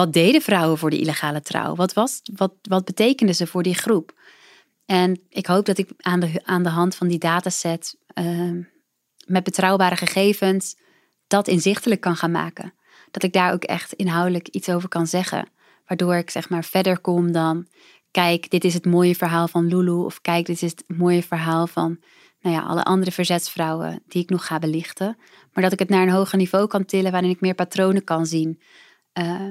wat 0.00 0.12
deden 0.12 0.42
vrouwen 0.42 0.78
voor 0.78 0.90
de 0.90 0.98
illegale 0.98 1.40
trouw? 1.40 1.74
Wat, 1.74 1.92
was, 1.92 2.20
wat, 2.34 2.52
wat 2.62 2.84
betekenden 2.84 3.34
ze 3.34 3.46
voor 3.46 3.62
die 3.62 3.74
groep? 3.74 4.12
En 4.86 5.20
ik 5.28 5.46
hoop 5.46 5.66
dat 5.66 5.78
ik 5.78 5.90
aan 5.96 6.20
de, 6.20 6.40
aan 6.44 6.62
de 6.62 6.68
hand 6.68 6.94
van 6.94 7.08
die 7.08 7.18
dataset 7.18 7.96
uh, 8.14 8.64
met 9.26 9.44
betrouwbare 9.44 9.96
gegevens 9.96 10.76
dat 11.26 11.48
inzichtelijk 11.48 12.00
kan 12.00 12.16
gaan 12.16 12.30
maken. 12.30 12.74
Dat 13.10 13.22
ik 13.22 13.32
daar 13.32 13.52
ook 13.52 13.64
echt 13.64 13.92
inhoudelijk 13.92 14.48
iets 14.48 14.68
over 14.68 14.88
kan 14.88 15.06
zeggen. 15.06 15.48
Waardoor 15.86 16.14
ik 16.14 16.30
zeg 16.30 16.48
maar 16.48 16.64
verder 16.64 16.98
kom 16.98 17.32
dan 17.32 17.66
kijk, 18.10 18.50
dit 18.50 18.64
is 18.64 18.74
het 18.74 18.86
mooie 18.86 19.14
verhaal 19.14 19.48
van 19.48 19.66
Lulu. 19.66 20.04
Of 20.04 20.20
kijk, 20.20 20.46
dit 20.46 20.62
is 20.62 20.70
het 20.70 20.84
mooie 20.86 21.22
verhaal 21.22 21.66
van 21.66 21.98
nou 22.40 22.54
ja, 22.54 22.62
alle 22.62 22.84
andere 22.84 23.10
verzetsvrouwen 23.10 24.02
die 24.08 24.22
ik 24.22 24.30
nog 24.30 24.46
ga 24.46 24.58
belichten. 24.58 25.16
Maar 25.52 25.62
dat 25.62 25.72
ik 25.72 25.78
het 25.78 25.88
naar 25.88 26.02
een 26.02 26.14
hoger 26.14 26.38
niveau 26.38 26.66
kan 26.66 26.84
tillen 26.84 27.12
waarin 27.12 27.30
ik 27.30 27.40
meer 27.40 27.54
patronen 27.54 28.04
kan 28.04 28.26
zien 28.26 28.60
uh, 29.14 29.48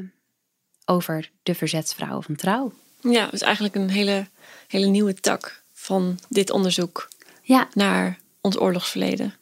over 0.89 1.29
de 1.43 1.55
verzetsvrouwen 1.55 2.23
van 2.23 2.35
trouw. 2.35 2.71
Ja, 3.01 3.27
dus 3.31 3.41
eigenlijk 3.41 3.75
een 3.75 3.89
hele, 3.89 4.27
hele 4.67 4.85
nieuwe 4.85 5.13
tak 5.13 5.61
van 5.73 6.19
dit 6.29 6.49
onderzoek 6.49 7.07
ja. 7.41 7.67
naar 7.73 8.17
ons 8.41 8.59
oorlogsverleden. 8.59 9.33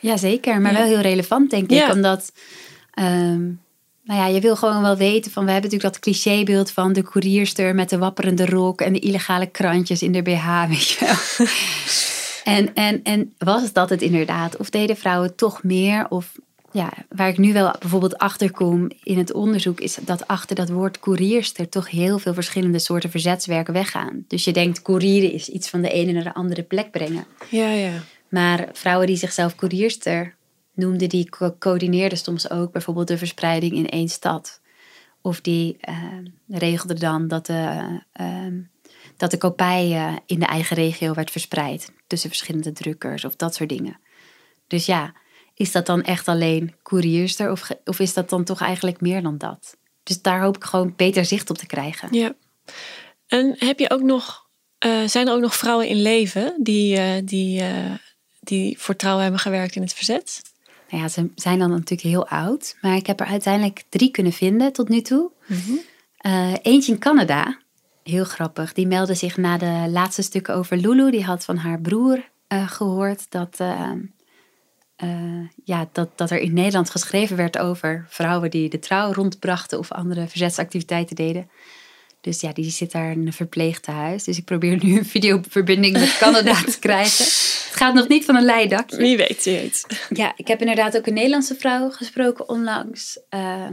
Jazeker, 0.00 0.60
maar 0.60 0.72
ja. 0.72 0.78
wel 0.78 0.86
heel 0.86 1.00
relevant 1.00 1.50
denk 1.50 1.70
ik. 1.70 1.78
Ja. 1.78 1.90
Omdat 1.90 2.32
um, 2.98 3.60
nou 4.06 4.20
ja, 4.20 4.26
je 4.26 4.40
wil 4.40 4.56
gewoon 4.56 4.82
wel 4.82 4.96
weten 4.96 5.30
van, 5.30 5.44
we 5.44 5.50
hebben 5.50 5.70
natuurlijk 5.70 6.02
dat 6.02 6.14
clichébeeld 6.14 6.70
van 6.70 6.92
de 6.92 7.02
koerierster 7.02 7.74
met 7.74 7.90
de 7.90 7.98
wapperende 7.98 8.46
rok 8.46 8.80
en 8.80 8.92
de 8.92 8.98
illegale 8.98 9.46
krantjes 9.46 10.02
in 10.02 10.12
de 10.12 10.22
BH, 10.22 10.62
weet 10.68 10.88
je 10.88 11.04
wel. 11.04 11.46
en, 12.56 12.74
en, 12.74 13.02
en 13.02 13.34
was 13.38 13.72
dat 13.72 13.90
het 13.90 14.02
inderdaad? 14.02 14.56
Of 14.56 14.70
deden 14.70 14.96
vrouwen 14.96 15.34
toch 15.34 15.62
meer? 15.62 16.06
Of 16.08 16.32
ja, 16.76 16.92
waar 17.08 17.28
ik 17.28 17.38
nu 17.38 17.52
wel 17.52 17.74
bijvoorbeeld 17.78 18.18
achter 18.18 18.50
kom 18.50 18.90
in 19.02 19.18
het 19.18 19.32
onderzoek, 19.32 19.80
is 19.80 19.94
dat 19.94 20.26
achter 20.26 20.56
dat 20.56 20.68
woord 20.68 20.98
koerierster 20.98 21.68
toch 21.68 21.90
heel 21.90 22.18
veel 22.18 22.34
verschillende 22.34 22.78
soorten 22.78 23.10
verzetswerk 23.10 23.66
weggaan. 23.66 24.24
Dus 24.28 24.44
je 24.44 24.52
denkt, 24.52 24.82
koerieren 24.82 25.32
is 25.32 25.48
iets 25.48 25.68
van 25.68 25.80
de 25.80 25.90
ene 25.90 26.12
naar 26.12 26.24
de 26.24 26.34
andere 26.34 26.62
plek 26.62 26.90
brengen. 26.90 27.26
Ja, 27.50 27.70
ja. 27.70 27.92
Maar 28.28 28.68
vrouwen 28.72 29.06
die 29.06 29.16
zichzelf 29.16 29.54
koerierster 29.54 30.34
noemden, 30.74 31.08
die 31.08 31.28
co 31.28 31.56
coördineerden 31.58 32.18
soms 32.18 32.50
ook 32.50 32.72
bijvoorbeeld 32.72 33.08
de 33.08 33.18
verspreiding 33.18 33.72
in 33.72 33.88
één 33.88 34.08
stad. 34.08 34.60
Of 35.20 35.40
die 35.40 35.76
uh, 35.88 35.96
regelden 36.48 36.96
dan 36.96 37.28
dat 37.28 37.46
de, 37.46 38.00
uh, 38.20 38.46
dat 39.16 39.30
de 39.30 39.38
kopij 39.38 39.90
uh, 39.90 40.16
in 40.26 40.38
de 40.38 40.46
eigen 40.46 40.76
regio 40.76 41.14
werd 41.14 41.30
verspreid 41.30 41.92
tussen 42.06 42.28
verschillende 42.28 42.72
drukkers 42.72 43.24
of 43.24 43.36
dat 43.36 43.54
soort 43.54 43.68
dingen. 43.68 44.00
Dus 44.66 44.86
ja, 44.86 45.14
is 45.56 45.72
dat 45.72 45.86
dan 45.86 46.02
echt 46.02 46.28
alleen 46.28 46.74
koerierster 46.82 47.50
of, 47.50 47.68
of 47.84 47.98
is 47.98 48.14
dat 48.14 48.30
dan 48.30 48.44
toch 48.44 48.60
eigenlijk 48.60 49.00
meer 49.00 49.22
dan 49.22 49.38
dat? 49.38 49.76
Dus 50.02 50.22
daar 50.22 50.42
hoop 50.42 50.56
ik 50.56 50.64
gewoon 50.64 50.92
beter 50.96 51.24
zicht 51.24 51.50
op 51.50 51.58
te 51.58 51.66
krijgen. 51.66 52.08
Ja. 52.14 52.34
En 53.26 53.54
heb 53.58 53.78
je 53.78 53.90
ook 53.90 54.02
nog, 54.02 54.46
uh, 54.86 55.06
zijn 55.06 55.26
er 55.26 55.34
ook 55.34 55.40
nog 55.40 55.56
vrouwen 55.56 55.88
in 55.88 56.02
leven 56.02 56.54
die, 56.58 56.96
uh, 56.96 57.12
die, 57.24 57.62
uh, 57.62 57.94
die 58.40 58.78
voor 58.78 58.96
trouw 58.96 59.18
hebben 59.18 59.40
gewerkt 59.40 59.76
in 59.76 59.82
het 59.82 59.92
verzet? 59.92 60.42
Nou 60.90 61.02
ja, 61.02 61.08
ze 61.08 61.30
zijn 61.34 61.58
dan 61.58 61.70
natuurlijk 61.70 62.00
heel 62.00 62.28
oud, 62.28 62.76
maar 62.80 62.96
ik 62.96 63.06
heb 63.06 63.20
er 63.20 63.26
uiteindelijk 63.26 63.82
drie 63.88 64.10
kunnen 64.10 64.32
vinden 64.32 64.72
tot 64.72 64.88
nu 64.88 65.00
toe. 65.00 65.30
Mm 65.46 65.56
-hmm. 65.56 66.56
eentje 66.62 66.92
in 66.92 66.98
Canada, 66.98 67.58
heel 68.02 68.24
grappig, 68.24 68.72
die 68.72 68.86
meldde 68.86 69.14
zich 69.14 69.36
na 69.36 69.58
de 69.58 69.86
laatste 69.90 70.22
stukken 70.22 70.54
over 70.54 70.76
Lulu. 70.76 71.10
Die 71.10 71.24
had 71.24 71.44
van 71.44 71.56
haar 71.56 71.80
broer 71.80 72.28
gehoord 72.48 73.30
dat 73.30 73.58
uh, 75.04 75.48
ja, 75.64 75.88
dat, 75.92 76.08
dat 76.14 76.30
er 76.30 76.38
in 76.38 76.52
Nederland 76.52 76.90
geschreven 76.90 77.36
werd 77.36 77.58
over 77.58 78.06
vrouwen 78.08 78.50
die 78.50 78.68
de 78.68 78.78
trouw 78.78 79.12
rondbrachten 79.12 79.78
of 79.78 79.92
andere 79.92 80.26
verzetsactiviteiten 80.28 81.16
deden. 81.16 81.50
Dus 82.20 82.40
ja, 82.40 82.52
die 82.52 82.70
zit 82.70 82.92
daar 82.92 83.10
in 83.10 83.26
een 83.26 83.32
verpleegtehuis. 83.32 84.24
Dus 84.24 84.38
ik 84.38 84.44
probeer 84.44 84.84
nu 84.84 84.98
een 84.98 85.04
videoverbinding 85.04 85.92
met 85.92 86.16
Canada 86.20 86.54
te 86.54 86.78
krijgen. 86.78 87.24
Het 87.24 87.70
gaat 87.72 87.94
nog 87.94 88.08
niet 88.08 88.24
van 88.24 88.36
een 88.36 88.44
leidakje. 88.44 88.96
Wie 88.96 89.16
weet, 89.16 89.44
wie 89.44 89.56
weet. 89.56 90.06
Ja, 90.08 90.32
ik 90.36 90.48
heb 90.48 90.60
inderdaad 90.60 90.96
ook 90.96 91.06
een 91.06 91.14
Nederlandse 91.14 91.54
vrouw 91.54 91.90
gesproken 91.90 92.48
onlangs. 92.48 93.18
Uh, 93.30 93.66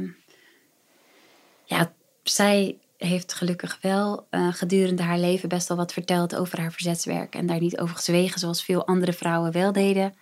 ja, 1.66 1.94
zij 2.24 2.78
heeft 2.98 3.34
gelukkig 3.34 3.78
wel 3.82 4.28
uh, 4.32 4.54
gedurende 4.54 5.04
haar 5.04 5.20
leven 5.20 5.50
best 5.50 5.68
wel 5.68 5.78
wat 5.78 5.94
verteld 5.94 6.36
over 6.36 6.60
haar 6.60 6.72
verzetswerk. 6.72 7.36
En 7.36 7.46
daar 7.46 7.60
niet 7.60 7.80
over 7.80 7.96
gezwegen, 7.96 8.40
zoals 8.40 8.64
veel 8.64 8.88
andere 8.88 9.14
vrouwen 9.14 9.52
wel 9.52 9.72
deden. 9.72 10.14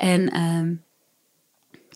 En 0.00 0.30
ehm, 0.30 0.74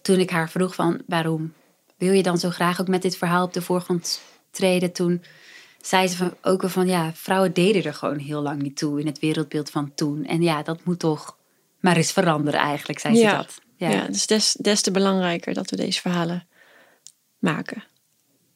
toen 0.03 0.19
ik 0.19 0.31
haar 0.31 0.51
vroeg 0.51 0.75
van 0.75 1.03
waarom 1.07 1.53
wil 1.97 2.13
je 2.13 2.23
dan 2.23 2.39
zo 2.39 2.51
graag 2.51 2.81
ook 2.81 2.89
met 2.89 3.03
dit 3.03 3.17
verhaal 3.17 3.45
op 3.45 3.53
de 3.53 3.63
voorgrond 3.63 4.21
treden, 4.51 4.93
toen 4.93 5.23
zei 5.81 6.09
ze 6.09 6.17
van, 6.17 6.35
ook 6.43 6.63
al 6.63 6.69
van 6.69 6.87
ja, 6.87 7.13
vrouwen 7.15 7.53
deden 7.53 7.85
er 7.85 7.95
gewoon 7.95 8.19
heel 8.19 8.43
lang 8.43 8.63
niet 8.63 8.77
toe 8.77 9.01
in 9.01 9.07
het 9.07 9.19
wereldbeeld 9.19 9.71
van 9.71 9.95
toen. 9.95 10.25
En 10.25 10.43
ja, 10.43 10.63
dat 10.63 10.85
moet 10.85 10.99
toch 10.99 11.37
maar 11.81 11.97
eens 11.97 12.13
veranderen 12.13 12.61
eigenlijk, 12.61 12.99
zei 12.99 13.17
ze 13.17 13.25
dat. 13.25 13.61
Ja, 13.77 13.91
ja 13.91 14.07
dus 14.07 14.27
des, 14.27 14.53
des 14.53 14.83
te 14.83 14.91
belangrijker 14.91 15.55
dat 15.55 15.71
we 15.71 15.77
deze 15.77 16.01
verhalen 16.01 16.47
maken. 17.39 17.85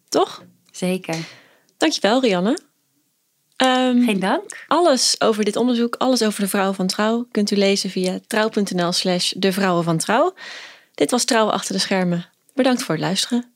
Toch? 0.08 0.44
Zeker. 0.70 1.16
Dankjewel, 1.76 2.20
Rianne. 2.20 2.58
Um, 3.64 4.04
Geen 4.04 4.20
dank. 4.20 4.64
Alles 4.66 5.20
over 5.20 5.44
dit 5.44 5.56
onderzoek, 5.56 5.94
alles 5.94 6.22
over 6.22 6.40
de 6.40 6.48
vrouwen 6.48 6.74
van 6.74 6.86
Trouw, 6.86 7.26
kunt 7.30 7.50
u 7.50 7.56
lezen 7.56 7.90
via 7.90 8.18
trouw.nl 8.26 8.92
slash 8.92 9.32
de 9.36 9.52
vrouwen 9.52 9.84
van 9.84 9.98
Trouw. 9.98 10.34
Dit 10.94 11.10
was 11.10 11.24
Trouw 11.24 11.50
achter 11.50 11.74
de 11.74 11.80
schermen. 11.80 12.26
Bedankt 12.54 12.82
voor 12.82 12.94
het 12.94 13.04
luisteren. 13.04 13.52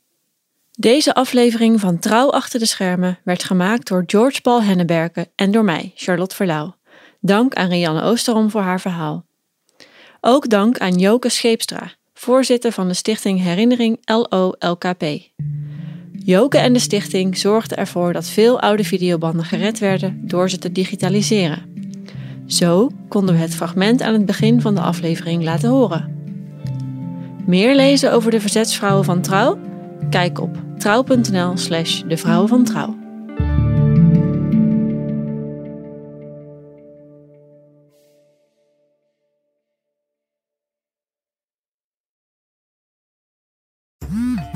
Deze 0.71 1.13
aflevering 1.13 1.79
van 1.79 1.99
Trouw 1.99 2.29
achter 2.29 2.59
de 2.59 2.65
schermen 2.65 3.19
werd 3.23 3.43
gemaakt 3.43 3.87
door 3.87 4.03
George 4.05 4.41
Paul 4.41 4.63
Henneberken 4.63 5.27
en 5.35 5.51
door 5.51 5.63
mij, 5.63 5.91
Charlotte 5.95 6.35
Verlauw. 6.35 6.75
Dank 7.19 7.53
aan 7.53 7.69
Rianne 7.69 8.01
Oosterom 8.01 8.49
voor 8.49 8.61
haar 8.61 8.81
verhaal. 8.81 9.25
Ook 10.21 10.49
dank 10.49 10.77
aan 10.77 10.97
Joke 10.97 11.29
Scheepstra, 11.29 11.91
voorzitter 12.13 12.71
van 12.71 12.87
de 12.87 12.93
stichting 12.93 13.41
Herinnering 13.41 13.97
LOLKP. 14.05 15.03
Joke 16.25 16.57
en 16.57 16.73
de 16.73 16.79
stichting 16.79 17.37
zorgden 17.37 17.77
ervoor 17.77 18.13
dat 18.13 18.29
veel 18.29 18.59
oude 18.61 18.83
videobanden 18.83 19.45
gered 19.45 19.79
werden 19.79 20.21
door 20.21 20.49
ze 20.49 20.57
te 20.57 20.71
digitaliseren. 20.71 21.61
Zo 22.45 22.89
konden 23.07 23.35
we 23.35 23.41
het 23.41 23.55
fragment 23.55 24.01
aan 24.01 24.13
het 24.13 24.25
begin 24.25 24.61
van 24.61 24.75
de 24.75 24.81
aflevering 24.81 25.43
laten 25.43 25.69
horen. 25.69 26.15
Meer 27.45 27.75
lezen 27.75 28.13
over 28.13 28.31
de 28.31 28.41
verzetsvrouwen 28.41 29.05
van 29.05 29.21
Trouw? 29.21 29.59
Kijk 30.09 30.41
op 30.41 30.57
trouw.nl 30.77 31.57
slash 31.57 32.01
de 32.07 32.17
vrouwen 32.17 32.49
van 32.49 32.63
Trouw. 32.63 33.02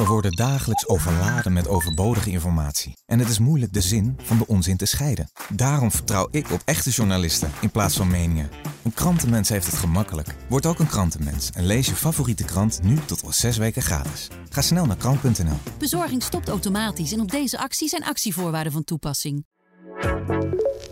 Worden 0.08 0.32
dagelijks 0.32 0.88
overladen 0.88 1.54
met 1.54 1.67
overbodige 1.67 2.30
informatie. 2.30 2.98
En 3.06 3.20
het 3.20 3.30
is 3.30 3.39
moeilijk 3.39 3.74
de 3.74 3.82
zin 3.82 4.17
van 4.24 4.38
de 4.38 4.48
onzin 4.48 4.78
te 4.78 4.86
scheiden. 4.86 5.30
Daarom 5.50 5.91
vertrouw 5.91 6.28
ik 6.32 6.52
op 6.52 6.62
echte 6.65 6.89
journalisten 6.89 7.52
in 7.62 7.70
plaats 7.70 7.96
van 7.96 8.08
meningen. 8.08 8.50
Een 8.84 8.93
krantenmens 8.93 9.50
heeft 9.50 9.65
het 9.65 9.76
gemakkelijk. 9.76 10.36
Word 10.50 10.65
ook 10.65 10.80
een 10.80 10.88
krantenmens 10.88 11.50
en 11.52 11.65
lees 11.65 11.88
je 11.88 11.96
favoriete 11.96 12.43
krant 12.43 12.80
nu 12.84 12.98
tot 13.06 13.24
al 13.24 13.32
zes 13.32 13.58
weken 13.58 13.82
gratis. 13.82 14.28
Ga 14.50 14.62
snel 14.62 14.86
naar 14.86 14.98
krant.nl. 14.98 15.58
Bezorging 15.78 16.24
stopt 16.24 16.50
automatisch 16.50 17.12
en 17.12 17.20
op 17.20 17.32
deze 17.32 17.58
actie 17.58 17.89
zijn 17.89 18.04
actievoorwaarden 18.04 18.72
van 18.72 18.84
toepassing. 18.84 19.46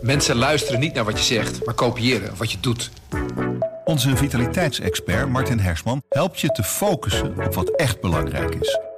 Mensen 0.02 0.36
luisteren 0.36 0.80
niet 0.80 0.94
naar 0.94 1.04
wat 1.04 1.18
je 1.18 1.24
zegt, 1.24 1.64
maar 1.64 1.74
kopiëren 1.74 2.36
wat 2.36 2.52
je 2.52 2.60
doet. 2.60 2.90
Onze 3.84 4.16
vitaliteitsexpert 4.16 5.28
Martin 5.28 5.58
Hersman 5.58 6.02
helpt 6.08 6.40
je 6.40 6.48
te 6.48 6.62
focussen 6.62 7.46
op 7.46 7.54
wat 7.54 7.70
echt 7.70 8.00
belangrijk 8.00 8.54
is. 8.54 8.78